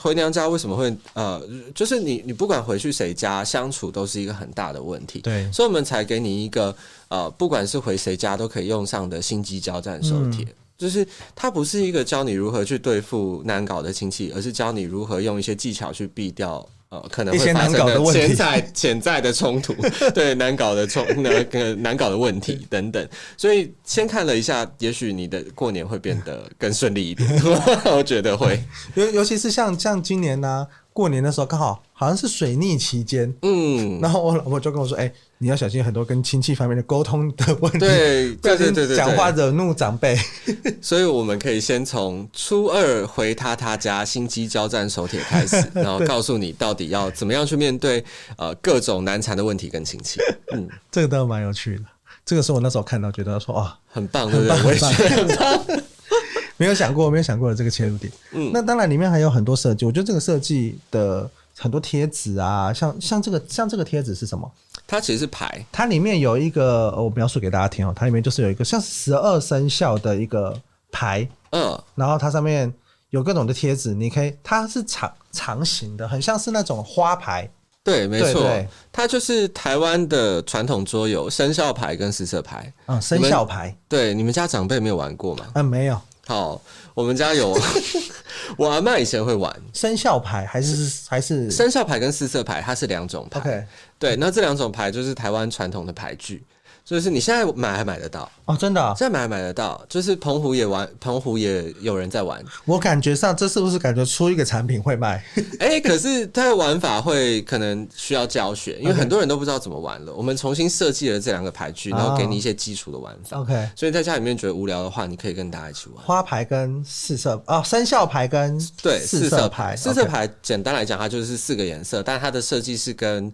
[0.00, 1.40] 回娘家为什么会呃，
[1.74, 5.20] 就是你你不管回去谁家相处都是一个很大的问题。
[5.20, 6.74] 对，所以我们才给你一个
[7.08, 10.44] 呃，不管是回谁家都可以用上的心机交战手帖。
[10.44, 19.74] 嗯就是它不是一个教你如何去对付难搞的亲戚，而是教你如何用一些技巧去避掉呃可能会难搞的潜在潜在的冲突，
[20.14, 23.08] 对难搞的冲那个难搞的问题等等。
[23.36, 27.26] 所以先看了一下，也许你的过年会变得更顺利一点，
[27.96, 28.62] 我觉得会。
[28.94, 35.14] 尤尤其是像像今年呢、啊，过年的时候刚好好像是水逆期间，嗯，然后我老婆就跟我说，哎、欸。
[35.42, 40.16] 你要小心很多跟亲戚方面的沟通的问题，对，对对对对，讲话惹怒长辈。
[40.80, 48.04] 所以我们可以先从初二回他他家心机交战手帖开始， 然后告诉你到底要怎么样去面对
[48.36, 50.20] 呃各种难缠的问题跟亲戚。
[50.52, 51.82] 嗯，这个倒蛮有趣的。
[52.24, 54.62] 这个是我那时候看到觉得说啊，很棒，对不对？
[54.64, 55.82] 我也觉得很棒。
[56.56, 58.12] 没有想过，没有想过的这个切入点。
[58.30, 59.84] 嗯，那当然里面还有很多设计。
[59.84, 61.28] 我觉得这个设计的
[61.58, 64.48] 很多贴纸啊，像像这个像这个贴纸是什么？
[64.92, 67.94] 它其实是牌，它里面有一个，我描述给大家听哦。
[67.96, 70.54] 它里面就是有一个像十二生肖的一个
[70.90, 72.70] 牌，嗯，然后它上面
[73.08, 77.48] 有各种的贴纸，你可以，它是长长形的，很像是那种花牌。
[77.82, 78.46] 对，没错，
[78.92, 82.70] 它就是台湾的传统桌游，生肖牌跟四色牌。
[82.84, 83.74] 嗯，生肖牌。
[83.88, 85.46] 对，你们家长辈没有玩过吗？
[85.54, 85.98] 嗯，没有。
[86.26, 86.60] 好，
[86.92, 87.58] 我们家有，
[88.56, 93.40] 我阿妈以前会玩生肖牌，还是还是生肖牌跟四色牌，它是两种牌。
[93.40, 93.64] Okay.
[93.98, 96.44] 对，那这两种牌就是台湾传统的牌具。
[96.92, 99.82] 就是你现在买还买得到哦，真的、哦，现在买还买得到。
[99.88, 102.44] 就是澎湖也玩，澎湖也有人在玩。
[102.66, 105.24] 我感觉上，这是不是感觉出一个产品会卖？
[105.58, 110.12] 哎、欸，可是它的玩法会可能需要教学，因为很多人都不知道怎么玩了。
[110.12, 113.38] 我们重新设计了这两个牌具，然后给你一些基础的玩法。
[113.38, 116.04] OK，、哦、所以在家里面觉得无聊的话，你可以跟大家一起玩。
[116.04, 123.32] 花牌跟四色哦，生肖牌跟对四色牌，四色牌简单来讲，它就是四个颜色，但它的设计是跟。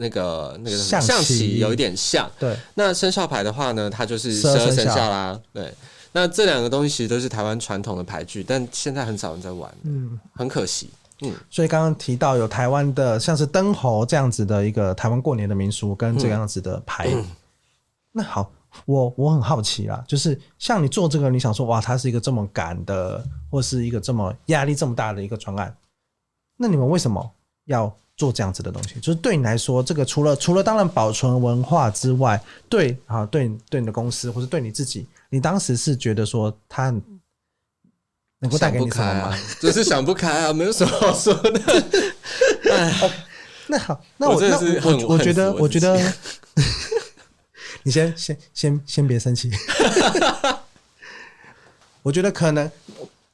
[0.00, 2.56] 那个那个象棋有一点像，对。
[2.74, 5.38] 那生肖牌的话呢，它就是十二生肖啦。
[5.52, 5.72] 对。
[6.12, 10.88] 那这两个东西其实都是台湾传统的牌具，但现在很少人在玩，嗯，很可惜。
[11.20, 11.34] 嗯。
[11.50, 17.08] 所以刚刚提到有台湾的像是灯猴这样子的一个台湾过年的民俗跟这个样子的牌。
[17.12, 17.24] 嗯。
[18.12, 18.50] 那好，
[18.86, 25.76] 我我很好奇啦，就是像你做这个，你想说哇，它是一个这么赶的，或是一个这么压力这么大的一个专案，
[26.56, 27.32] 那你们为什么
[27.66, 27.94] 要？
[28.20, 36.90] 做这样子的东西，就是对你来说，这个除了除了当然保存文化之外，对啊，对对你的公司或者对你自己，你当时是觉得说它
[38.40, 39.38] 能够带给你什么吗？
[39.58, 41.84] 就是想不开啊，没有什么好说的。
[42.70, 43.10] 哎，
[43.68, 45.98] 那好，那我那我我觉得我觉得，
[47.84, 49.50] 你先先先先别生气。
[52.02, 52.70] 我觉得可能。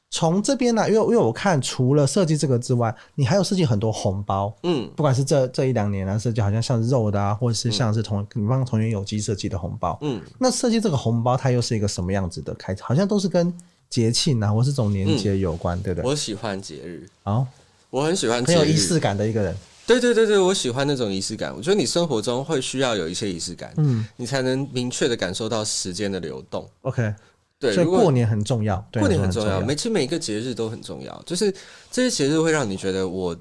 [0.09, 12.73] 从这边呢、啊，因为因为我看除了设计这个之外，你还有设计很多红包，嗯，不管是这这一两年啊，设计好像像肉的啊，或者是像是同、嗯、你帮同源有机设计的红包，嗯，那设计这个红包它又是一个什么样子的开？
[12.79, 13.53] 好像都是跟
[13.89, 16.09] 节庆啊，或是这种年节有关，嗯、对不对？
[16.09, 17.45] 我喜欢节日，哦，
[17.89, 19.53] 我很喜欢很有仪式感的一个人，
[19.85, 21.53] 对对对对，我喜欢那种仪式感。
[21.53, 26.65] 我觉得你生活中会需要有一些仪式感，嗯，你才能明确的感受到时间的流动。
[26.83, 27.13] OK。
[27.59, 28.77] 对，所以过年很重要。
[28.93, 31.21] 过年很重要，每其实每一个节日都很重要。
[31.25, 31.51] 就是
[31.89, 33.35] 这些节日会让你觉得我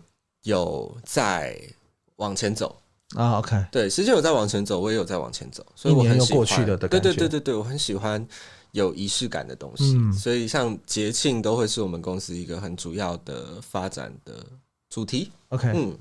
[0.44, 1.60] 有在
[2.16, 2.74] 往前走
[3.14, 3.38] 啊。
[3.38, 6.36] OK，对，时间有在往前走，我也有在往前走，所以我很喜欢。
[6.36, 8.26] 过去的的对对对对对，我很喜欢
[8.72, 9.94] 有仪式感的东西。
[9.96, 14.34] 嗯，所以像节庆都会是我们公司一个很主要的发展的
[14.88, 15.30] 主题。
[15.48, 15.96] OK，嗯，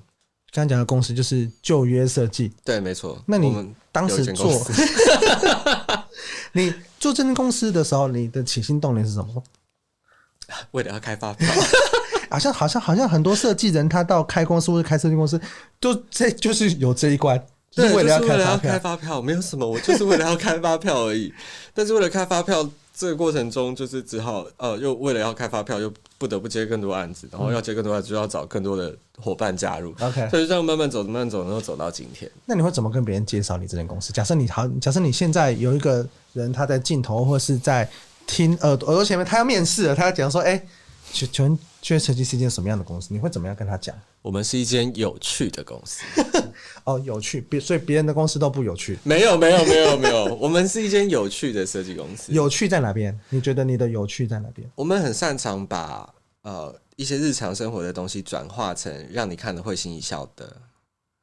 [0.56, 2.50] 刚刚讲的公司就是旧约设计。
[2.64, 3.22] 对，没错。
[3.26, 4.50] 那你们当时做？
[6.54, 9.44] 你做这间公司的时候，你的起心动念是什么？
[10.72, 11.46] 为了要开发票，
[12.32, 15.38] 好像好像好像很多设计人，他到开公司或者开设计公司，
[15.82, 17.38] 都这就是有这一关，
[17.70, 21.34] 就是为了要开发票，没有什么，我就是为了要开发票而已。
[21.74, 22.70] 但是为了开发票。
[22.98, 25.94] 这个过程中，就是只好呃，又为了要开发票，又
[26.26, 29.94] 不得不接更多案子，然后要接更多案子，就要找更多的伙伴加入。
[30.00, 32.30] OK，所以就这样慢慢走，慢慢走，然后走到今天。
[32.46, 34.12] 那你会怎么跟别人介绍你这间公司？
[34.12, 37.88] 假设你好，假设你现在有一个人他在镜头或是在
[38.26, 40.60] 听耳耳朵前面，他要面试了，他要讲说：“哎，
[41.14, 43.10] 请请问趣味设计是一间什么样的公司？
[43.12, 43.96] 你会怎么样跟他讲？
[44.24, 46.02] 我们是一间有趣的公司。
[46.84, 48.98] 哦，有趣，别所以别人的公司都不有趣。
[49.04, 50.34] 没有，没有，没有，没有。
[50.42, 52.32] 我们是一间有趣的设计公司。
[52.32, 53.16] 有趣在哪边？
[53.30, 54.68] 你觉得你的有趣在哪边？
[54.74, 56.12] 我们很擅长把
[56.46, 60.56] 呃一些日常生活的东西转化成让你看得会心一笑的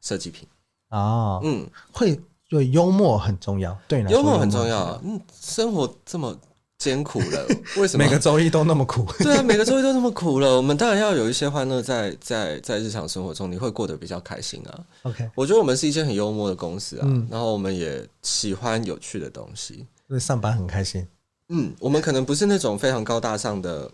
[0.03, 0.47] 设计品。
[0.91, 5.01] 哦，嗯，会对幽默很重要，对，幽默很重要。
[5.03, 6.37] 嗯，生活这么。
[6.79, 7.47] 艰苦了，
[7.79, 9.07] 为什么每个周一都那么苦？
[9.23, 10.57] 对啊，每个周一都那么苦了。
[10.57, 14.85] 我们当然要有一些欢乐在在在日常生活中，你会过得比较开心啊。
[15.03, 21.07] OK，我觉得我们是一间很幽默的公司啊，嗯、然后我们也喜欢有趣的东西，所以上班很开心。
[21.51, 23.89] 嗯，我们可能不是那种非常高大上的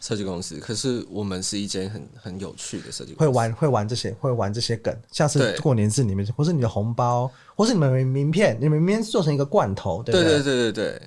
[0.00, 10.42] 设计公司，可是我们是一间很很有趣的设计公司，会玩会玩这些会玩这些梗，下次过年是你们，或是你的红包，或是你们名片，你们名片做成一个罐头，对不对？
[10.42, 11.02] 对对对。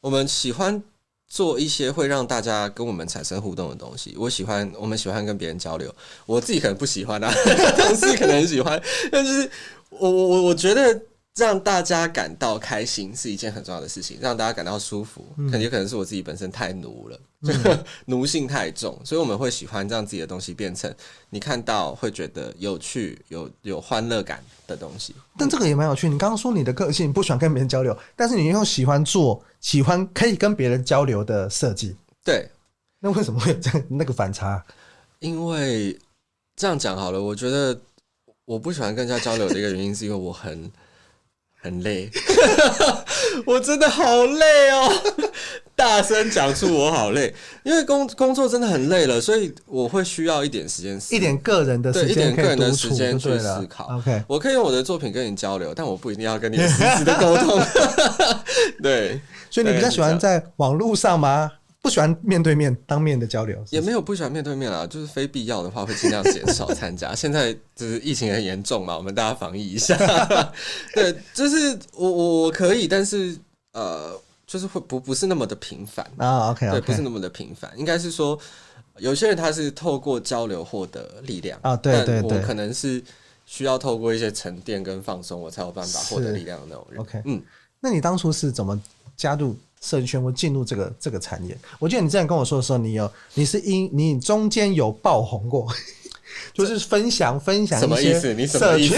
[0.00, 0.82] 我们喜欢
[1.26, 4.14] 做一些会让大家跟我们产生互动的东西。
[4.18, 5.94] 我喜欢，我们喜欢跟别人交流。
[6.26, 7.32] 我自己可能不喜欢啊，
[7.78, 8.82] 同事可能很喜欢。
[9.10, 9.48] 但是
[9.88, 11.00] 我我我我觉得。
[11.36, 20.94] 让大家感到开心是一件很重要的事情，让大家感到舒服，嗯、可能也可能是我自己本身太奴了，嗯、 奴性太重，所以我们会喜欢让自己的东西变成
[21.30, 25.12] 你看到会觉得有趣、有有欢乐感的东西。
[25.36, 26.08] 但这个也蛮有趣。
[26.08, 31.96] 你刚刚说你的个性不喜欢跟别人交流，但是你又喜欢做喜欢可以跟别人交流的设计。
[32.24, 32.48] 对，
[33.00, 34.64] 那为什么会有这样那个反差？
[35.18, 35.98] 因为
[36.54, 37.80] 这样讲好了，我觉得
[38.44, 40.70] 我不喜欢跟人家交流的一个原因是因为我很。
[41.64, 42.10] 很累，
[43.46, 44.92] 我真的好累哦！
[45.74, 53.86] 大声讲出我好累，因为工工作真的很累了，所以我会需要一点时间，一点个人的时间，一点个人的时间去思考。
[53.96, 57.58] OK，我可以用我的作品跟你交流，但我不一定要跟你实时的沟通。
[58.82, 61.50] 对，所以你比较喜欢在网络上吗？
[61.84, 67.12] 不喜欢面对面当面的交流，也没有不喜欢面对面啊，就是非必要的话会尽量减少参加。
[67.14, 69.94] 现在就是疫情很严重嘛，我们大家防疫一下。
[70.94, 73.36] 对，就是我我我可以，但是
[73.74, 76.52] 呃，就是会不不是那么的频繁啊。
[76.52, 78.38] OK，对，不是那么的频繁，应该是说
[78.96, 81.76] 有些人他是透过交流获得力量啊。
[81.76, 83.04] 对对对，我可能是
[83.44, 86.98] 需要透过一些沉淀跟放松，我才有办法获得力量的那种人。
[86.98, 87.42] OK，嗯，
[87.78, 88.80] 那你当初是怎么
[89.18, 89.54] 加入？
[89.84, 95.68] 设计圈会进入这个这个产业，我记得你之前跟我说的时候，你有你是因你中间有爆红过，
[96.54, 98.32] 就是分享分享什么意思？
[98.32, 98.96] 你什么意思？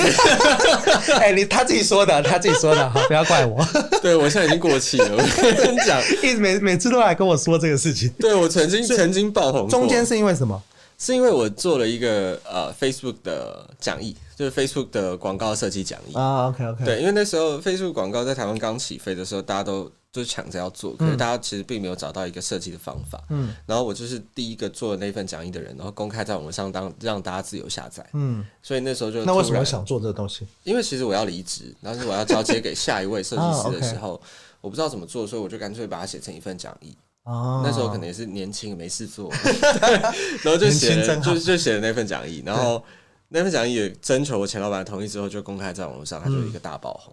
[1.19, 3.67] 哎，你他自己说的，他自己说的， 好，不要怪我。
[4.01, 8.09] 对，我现在已经过气了，我跟你讲，一直每每次都来跟我说这个事情。
[8.19, 10.63] 对，我曾经曾经爆红，中间是因为什么？
[10.99, 16.47] 是因为我做了一个呃 Facebook 的讲义，就是 Facebook 的广告设计讲义啊。
[16.47, 19.91] OK OK，对，因为那时候 Facebook 广告在台湾刚起飞的时候，大家都。
[20.13, 23.23] 就是抢着要做，可是大家其实并没有找到一个设计的方法。
[23.29, 28.09] 嗯，然后我就是第一个做的那份讲义的人，然后公开在网上当让大家自由下载。
[28.15, 30.47] 嗯，所以那时候就那为什么想做这个东西？
[30.65, 34.19] 因为其实我要离职，但是我要交接给下一位设计师的时候，
[34.63, 36.97] 我不知道怎么做，所以我就干脆把它写成一份讲义。
[37.25, 39.31] 哦，那时候可能也是年轻没事做，
[40.43, 42.83] 然后就写了就就写了那份讲义，然后
[43.29, 47.13] 那份讲义也征求我前老板的同意之后，就公开在网络上，它就一个大爆红。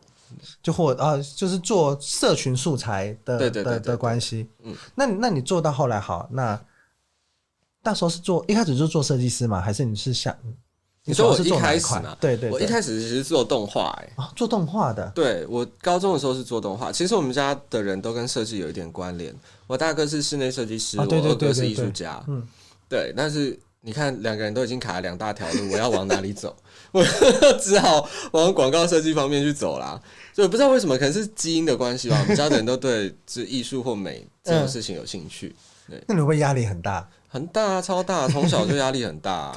[0.63, 4.47] 就或啊，就是做社群素材的的的关系。
[4.63, 6.59] 嗯，那你那你做到后来好，那
[7.83, 9.61] 那时候是做一开始就做设计师嘛？
[9.61, 10.35] 还是你是想
[11.05, 12.17] 你说我一开始呢？
[12.19, 15.11] 对对，我一开始其实做动画，哎，做动画的。
[15.13, 16.91] 对，我高中的时候是做动画。
[16.91, 19.35] 其实我们家的人都跟设计有一点关联。
[19.67, 22.23] 我大哥是室内设计师，我二哥是艺术家。
[22.27, 22.47] 嗯，
[22.89, 23.13] 对。
[23.15, 26.55] 但是你看，两个人都已经卡了两大条路，我要往哪里走？
[26.93, 27.03] 我
[27.61, 30.01] 只好往广告设计方面去走啦。
[30.33, 32.17] 就不知道为什么，可能是基因的关系吧。
[32.17, 35.53] 我们家的人都对这艺术或美这种事情有兴趣。
[35.89, 37.05] 对，那你会不会压力很大？
[37.27, 39.53] 很大，超大，从小就压力很大。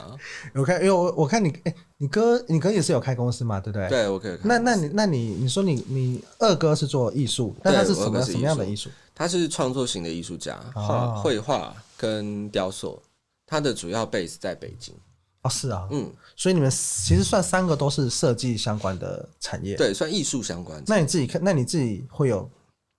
[0.54, 3.88] 我看，因为我我看你，哎，你哥，你哥也是有开公司嘛，对不对？
[3.88, 4.36] 对，我可以。
[4.42, 8.90] 那那你那你你说你你二哥是做艺术，那他是什么什么样的艺术？
[9.14, 13.00] 他是创作型的艺术家，画绘画跟雕塑。
[13.46, 14.94] 他的主要 base 在北京。
[15.42, 20.82] 哦，是啊，嗯，所以你们其实算三个都是设计相关的产业，对，算艺术相关。
[20.88, 22.50] 那你自己看，那你自己会有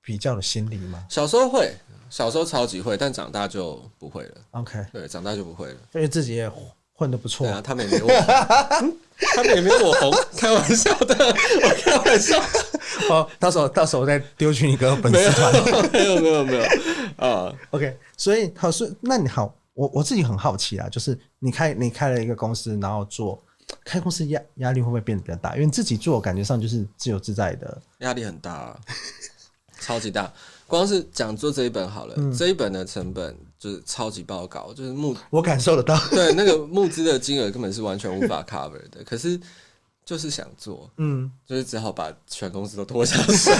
[0.01, 1.05] 比较的心理吗？
[1.09, 1.73] 小时候会，
[2.09, 4.35] 小时候超级会，但长大就不会了。
[4.51, 6.49] OK，对，长大就不会了，因为自己也
[6.93, 7.61] 混得不错啊。
[7.61, 8.07] 他们也没我，
[9.35, 12.41] 他们也没我红，开玩笑的，我开玩笑。
[13.09, 16.63] 好， 到时候到时候再丢去一个粉丝团，没有 没有没有
[17.17, 17.53] 啊。
[17.71, 19.53] OK，所以好，所以那你好。
[19.77, 23.39] 我我自己很好奇啊，就是你开你开了一个公司，然后做
[23.85, 25.55] 开公司压压力会不会变得比较大？
[25.55, 28.75] 因为自己做感觉上就是自由自在的，压力很大，
[29.79, 30.33] 超级大。
[30.65, 39.03] 光是讲做这一本好了，嗯、这一本的成本就是超级爆高，就是募， 我感受得到， 对那个募资的金额根本是完全无法 cover 的。
[39.05, 39.39] 可是
[40.03, 43.55] 就是想做，嗯，就是只好把全公司都拖下水。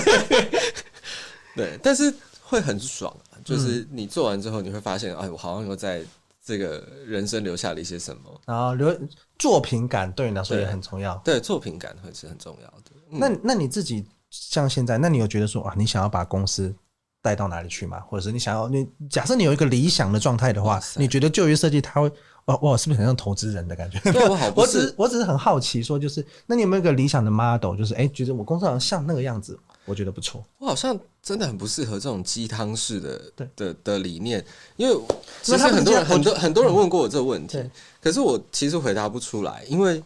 [1.55, 2.13] 对，但是
[2.43, 3.15] 会很爽，
[3.55, 6.03] 就是你做完之后，你会发现，哎，我好像又在
[6.43, 8.93] 这个人生留下了一些什么，然后留
[9.39, 11.15] 作品感对你来说也很重要。
[11.23, 12.91] 对，对，作品感会是很重要的。
[13.11, 16.75] 嗯、那那你自己像现在，那你有觉得说啊，你想要把公司
[17.21, 17.99] 带到哪里去嘛？
[18.01, 22.11] 或者是你想要你假设你有一个理想的状态的话，你觉得就业设计它会
[22.45, 23.99] 哇哇，是不是很像投资人的感觉？
[24.11, 27.75] 对我好， 我只我只是很好奇，说就是那你有没有一个理想的 model？
[27.75, 29.59] 就是哎、欸，觉得我工作好像像那个样子。
[29.85, 34.45] 我觉得不错，我好像真的很不适合这种鸡汤式的对的的理念，
[34.75, 34.93] 因为
[35.41, 37.57] 其实很多人很多很多人问过我这个问题，
[38.01, 40.03] 可是我其实回答不出来，因为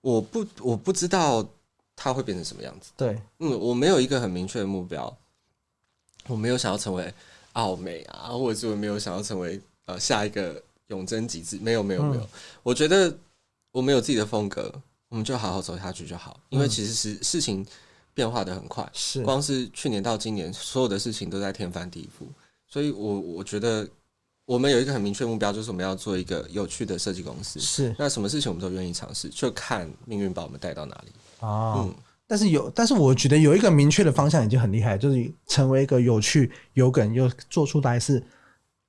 [0.00, 1.46] 我不我不知道
[1.94, 2.90] 它会变成什么样子。
[2.96, 5.14] 对，嗯，我没有一个很明确的目标，
[6.28, 7.12] 我没有想要成为
[7.52, 12.28] 奥美啊，或者是我没有想要成为呃下一个永贞极致，没有没有没有，
[12.62, 13.16] 我觉得
[13.72, 14.72] 我们有自己的风格，
[15.08, 17.66] 我们就好好走下去就好，因为其实是事情。
[18.16, 19.22] 变化的很快，是。
[19.22, 22.24] 光是去年到今年，所有的事情都在天翻地覆，
[22.66, 23.86] 所以我我觉得
[24.46, 27.60] 我们有一个很明确的目标，就是我们要做一个有趣的设计公司。
[27.60, 31.12] 是，那什么事情我们都愿意尝试，就看命运把我们带到哪里。
[31.40, 31.94] 哦，嗯，
[32.26, 38.22] 但是有，但是我觉得有一个明确的方向已经很厉害，就是成为一个有趣、有梗又做出来是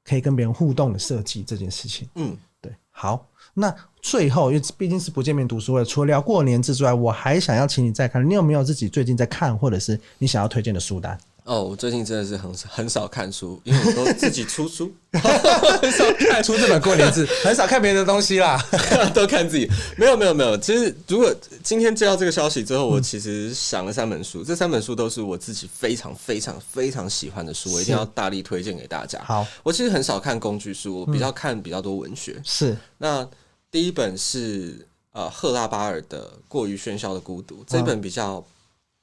[0.03, 2.09] 可以跟别人互动的设计这件事情。
[2.15, 3.27] 嗯，对，好。
[3.53, 11.17] 那最后，因为毕竟是不见面读书会，除了聊过年之外，我还想要请你再看，你有没有自己最近在看，或者是你想要推荐的书单？
[11.47, 14.91] 哦，我最近真的是很很少看书，因为我都自己出书，
[15.81, 18.61] 很少看出这本过年字，很少看别人的东西啦，
[19.15, 19.65] 都看自己。
[19.95, 21.33] 没有没有没有，其实如果
[21.63, 29.19] 今天接到这个消息之后，我其实想了三本书，嗯、这三本书都是我自己非常非常非常喜欢的书，我一定要大力推荐给大家。
[29.23, 32.39] 好，我其实很少看工具书，我比较看比较多文学。
[32.43, 33.29] 是、嗯、那。
[33.69, 38.43] 第一本是呃赫拉巴尔的《过于喧嚣的孤独》，这本比较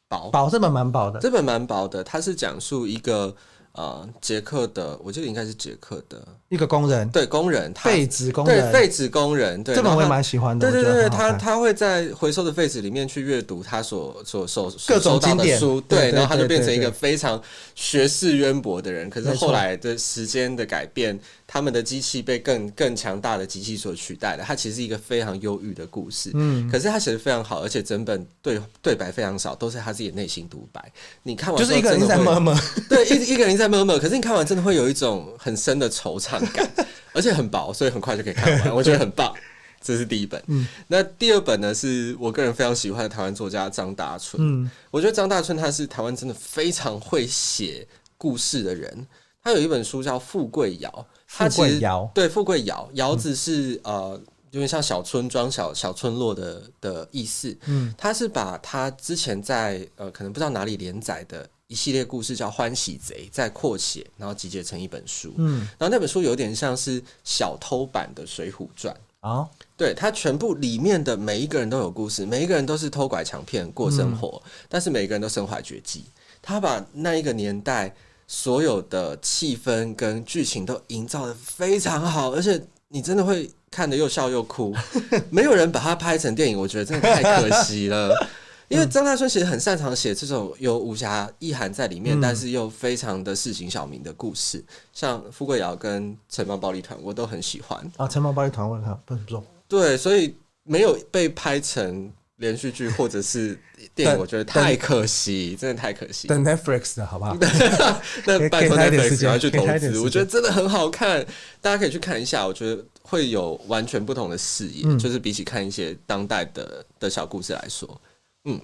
[0.08, 2.02] 薄，薄这本蛮薄的，这本蛮薄的。
[2.04, 3.34] 它是讲述一个
[3.72, 10.70] 呃捷克的，我记得应该是捷克的一个工人，对工人，废纸工人，对废纸工人，对，这本我也蛮喜欢的。
[10.70, 17.40] 对对对，他他会在回收的废纸里面去阅读他所所所各种经典书，对，然后他就变成一个非常
[17.74, 19.10] 学识渊博的人。
[19.10, 21.18] 可是后来的时间的改变。
[21.54, 24.42] 他们的机器被更更强大的机器所取代了。
[24.44, 30.92] 它其实是一个非常忧郁的故事，嗯，可是他写的非常好，而且整本对对白非常少，都是他自己的内心独白。
[31.22, 34.00] 你看完就是一个人在 murmur， 对，一一个人在 murmur。
[34.00, 36.68] 可是你看完真的会有一种很深的惆怅感，
[37.14, 39.32] 而且很薄，所以很快就可以看完，我觉得很棒。
[39.80, 41.72] 这是第一本，嗯，那第二本呢？
[41.72, 47.86] 是我个人非常喜欢的台湾作家张大春，嗯，我觉得张大春他是台湾真的非常会写
[48.18, 49.06] 故事的人。
[49.44, 50.90] 他有一本书叫《富贵窑》。
[51.34, 54.20] 富贵窑对，富贵窑窑子是呃，
[54.52, 57.56] 有点像小村庄、小小村落的的意思。
[57.66, 65.34] 嗯，他是把他之前在呃，可能不知道哪里连载的一系列故事叫《欢喜贼》再扩写，然后集结成一本书。
[65.38, 68.94] 嗯，然后那本书有点像是小偷版的《水浒传》
[69.28, 69.48] 啊。
[69.76, 76.04] 对，它全部里面的每一个人都有故事，每一个人都是偷拐抢骗过生活，嗯、但是每一个人都身怀绝技。
[76.40, 77.92] 他把那一个年代。
[78.36, 84.74] 所有的气氛跟剧情都营造的非常好，而且你真的会看的又笑又哭。
[85.30, 88.12] 没有人把它拍成电影，我觉得真的太可惜了。
[88.66, 97.78] 因为张大春其实很擅长写这种有武侠意涵在里面，嗯、但是又非常的市井小民的故事，像《富贵窑》跟《城邦暴力团》，我都很喜欢。
[97.96, 99.44] 啊，《城邦暴力团》我看不错。
[99.68, 102.10] 对，所以没有被拍成。
[102.36, 103.56] 连续剧或者是
[103.94, 106.26] 电影，我觉得太可惜，真的太可惜。
[106.26, 107.36] 等 Netflix 的好不好？
[108.26, 111.24] 那拜托 Netflix 要去投资，我觉得真的很好看，
[111.60, 112.46] 大家可以去看一下。
[112.46, 118.00] 我觉得会有完全不同的视野，嗯、就是比起看一些当代的的小故事来说，
[118.44, 118.60] 嗯。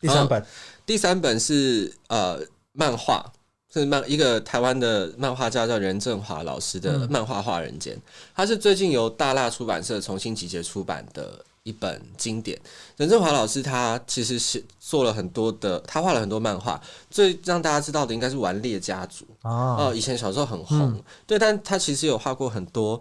[0.00, 0.46] 第三本，
[0.84, 2.40] 第三本是呃
[2.72, 3.24] 漫画，
[3.72, 7.96] 是漫一个台湾的漫画家叫任振华老师的漫画画人间，
[8.34, 11.44] 他是最近由大蜡出版社重新集结出版的。
[11.64, 12.60] 一本经典，
[12.96, 23.00] 任正华老师他其实是做了很多的，他画了很多漫画，最让大家知道的应该是《顽劣家族》哦、呃，以前小时候很红，嗯、对，但他其实有画过很多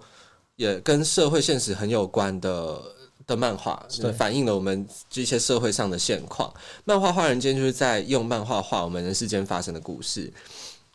[0.58, 2.80] 也跟社会现实很有关的
[3.26, 6.54] 的漫画，对，反映了我们这些社会上的现况。
[6.86, 10.32] 漫画画人间就是在用漫画画我们人世间发生的故事。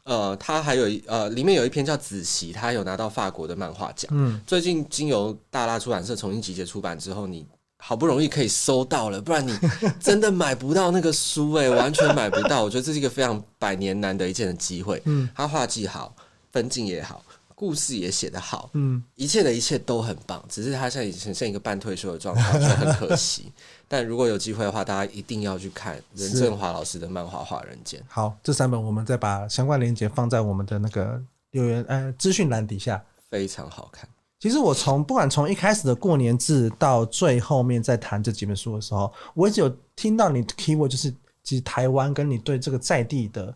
[0.04, 4.08] 呃，他还有呃，里面有一篇叫《子琪》，他有拿到法国的漫画奖。
[4.14, 7.44] 嗯，最近经由大拉出版社重新集结出版之后，你
[7.88, 9.56] 好不容易可以收到了，不然你
[10.00, 12.64] 真的买不到那个书哎、欸，完全买不到。
[12.64, 15.00] 我觉得这是一个非常百年难得一见的机会。
[15.04, 16.12] 嗯，他画技好，
[16.50, 17.22] 分镜也好，
[17.54, 20.44] 故事也写得好，嗯，一切的一切都很棒。
[20.48, 23.52] 只是他现在已经呈现一个半退休的状态，就很可惜。
[23.86, 28.00] 但如果有机会的话，大家一定要去看任正华老师的漫画《画人间》。
[28.08, 31.22] 好，这三本我们再把相关链接放在我们的那个
[31.52, 34.08] 留言呃资讯栏底下，非常好看。
[34.38, 41.10] 其实我从不管从一开始的过年志到最后面在谈这几本书的时候，我一直有听到你的 keyword，就是
[41.42, 43.54] 其实台湾跟你对这个在地的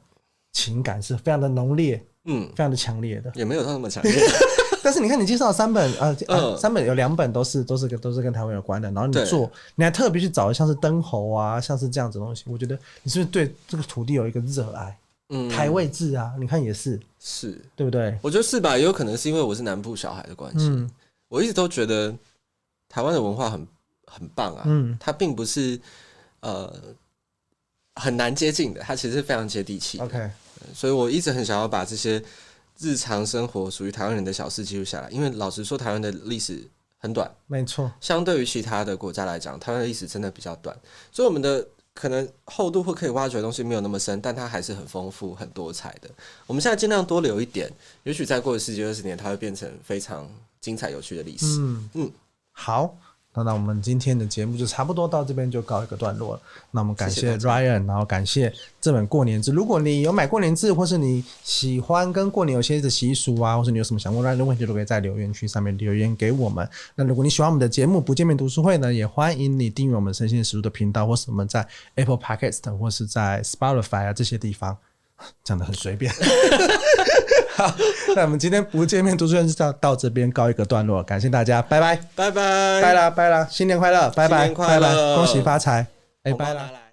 [0.53, 4.12] 情感是非常的浓烈，嗯，非常的强烈的，也没有到那么强烈。
[4.83, 14.97] 但是你看你介绍三本呃，呃三本有两本都是都是跟都是跟台湾有关的，然后你做你还特别去找像是灯猴啊，像是这样子的东西，我觉得你是不是对这个土地有一个热爱？
[15.31, 17.01] 嗯，台位制啊，你看也是。
[17.22, 18.18] 是对不对？
[18.22, 20.68] 我觉得是吧，也有可能是因为我是南部小孩的关系。
[20.68, 20.91] 嗯，
[21.28, 22.16] 我一直都觉得
[22.89, 23.66] 台湾的文化很
[24.07, 24.62] 很棒啊。
[24.64, 25.78] 嗯，它并不是
[26.41, 26.74] 呃
[27.97, 29.99] 很难接近的，它其实是非常接地气。
[29.99, 30.31] OK，
[30.72, 32.22] 所以我一直很想要把这些
[32.78, 35.11] 日常生活属于台湾人的小事记录下来。
[35.11, 36.66] 因为老实说，台湾的历史
[36.97, 37.93] 很短，没错。
[38.01, 40.74] 相对于其他的国家来讲，台湾的历史真的比较短，
[41.12, 41.68] 所以我们的。
[41.95, 46.11] 可能厚度或可以挖掘的东西没有那么深，但它还是很丰富、很多彩的。
[46.47, 47.70] 我们现在尽量多留一点，
[48.05, 50.30] 也许再过十几二十年，它会变成非常
[50.61, 51.47] 精彩有趣的历史。
[51.59, 52.12] 嗯嗯，
[52.53, 52.97] 好。
[53.33, 56.41] 那那我们今天的节目就差不多到这边就告一个段落了。
[56.72, 59.53] 那我们感谢 Ryan，然后感谢这本过年志。
[59.53, 66.68] 如果你有买过年字，或是你喜欢跟过年有些的习俗啊，或是你有什么想问 Ryan 的问题，都可以在留言区上面留言给我们。
[66.97, 71.64] 那如果你喜欢我们的节目《不见面读书会》呢，也欢迎你订阅我们生鲜实录的频道，或是我们在
[71.95, 74.76] Apple Podcast 或是在 Spotify 啊这些地方
[75.45, 76.12] 讲的很随便。
[77.61, 77.74] 好，
[78.16, 85.86] 那我们今天不见面读书人就到到这边告一个段落，感谢大家，拜拜，拜拜，拜啦拜啦，新年快乐，拜拜，拜拜，恭喜发财，
[86.22, 86.89] 哎，拜啦。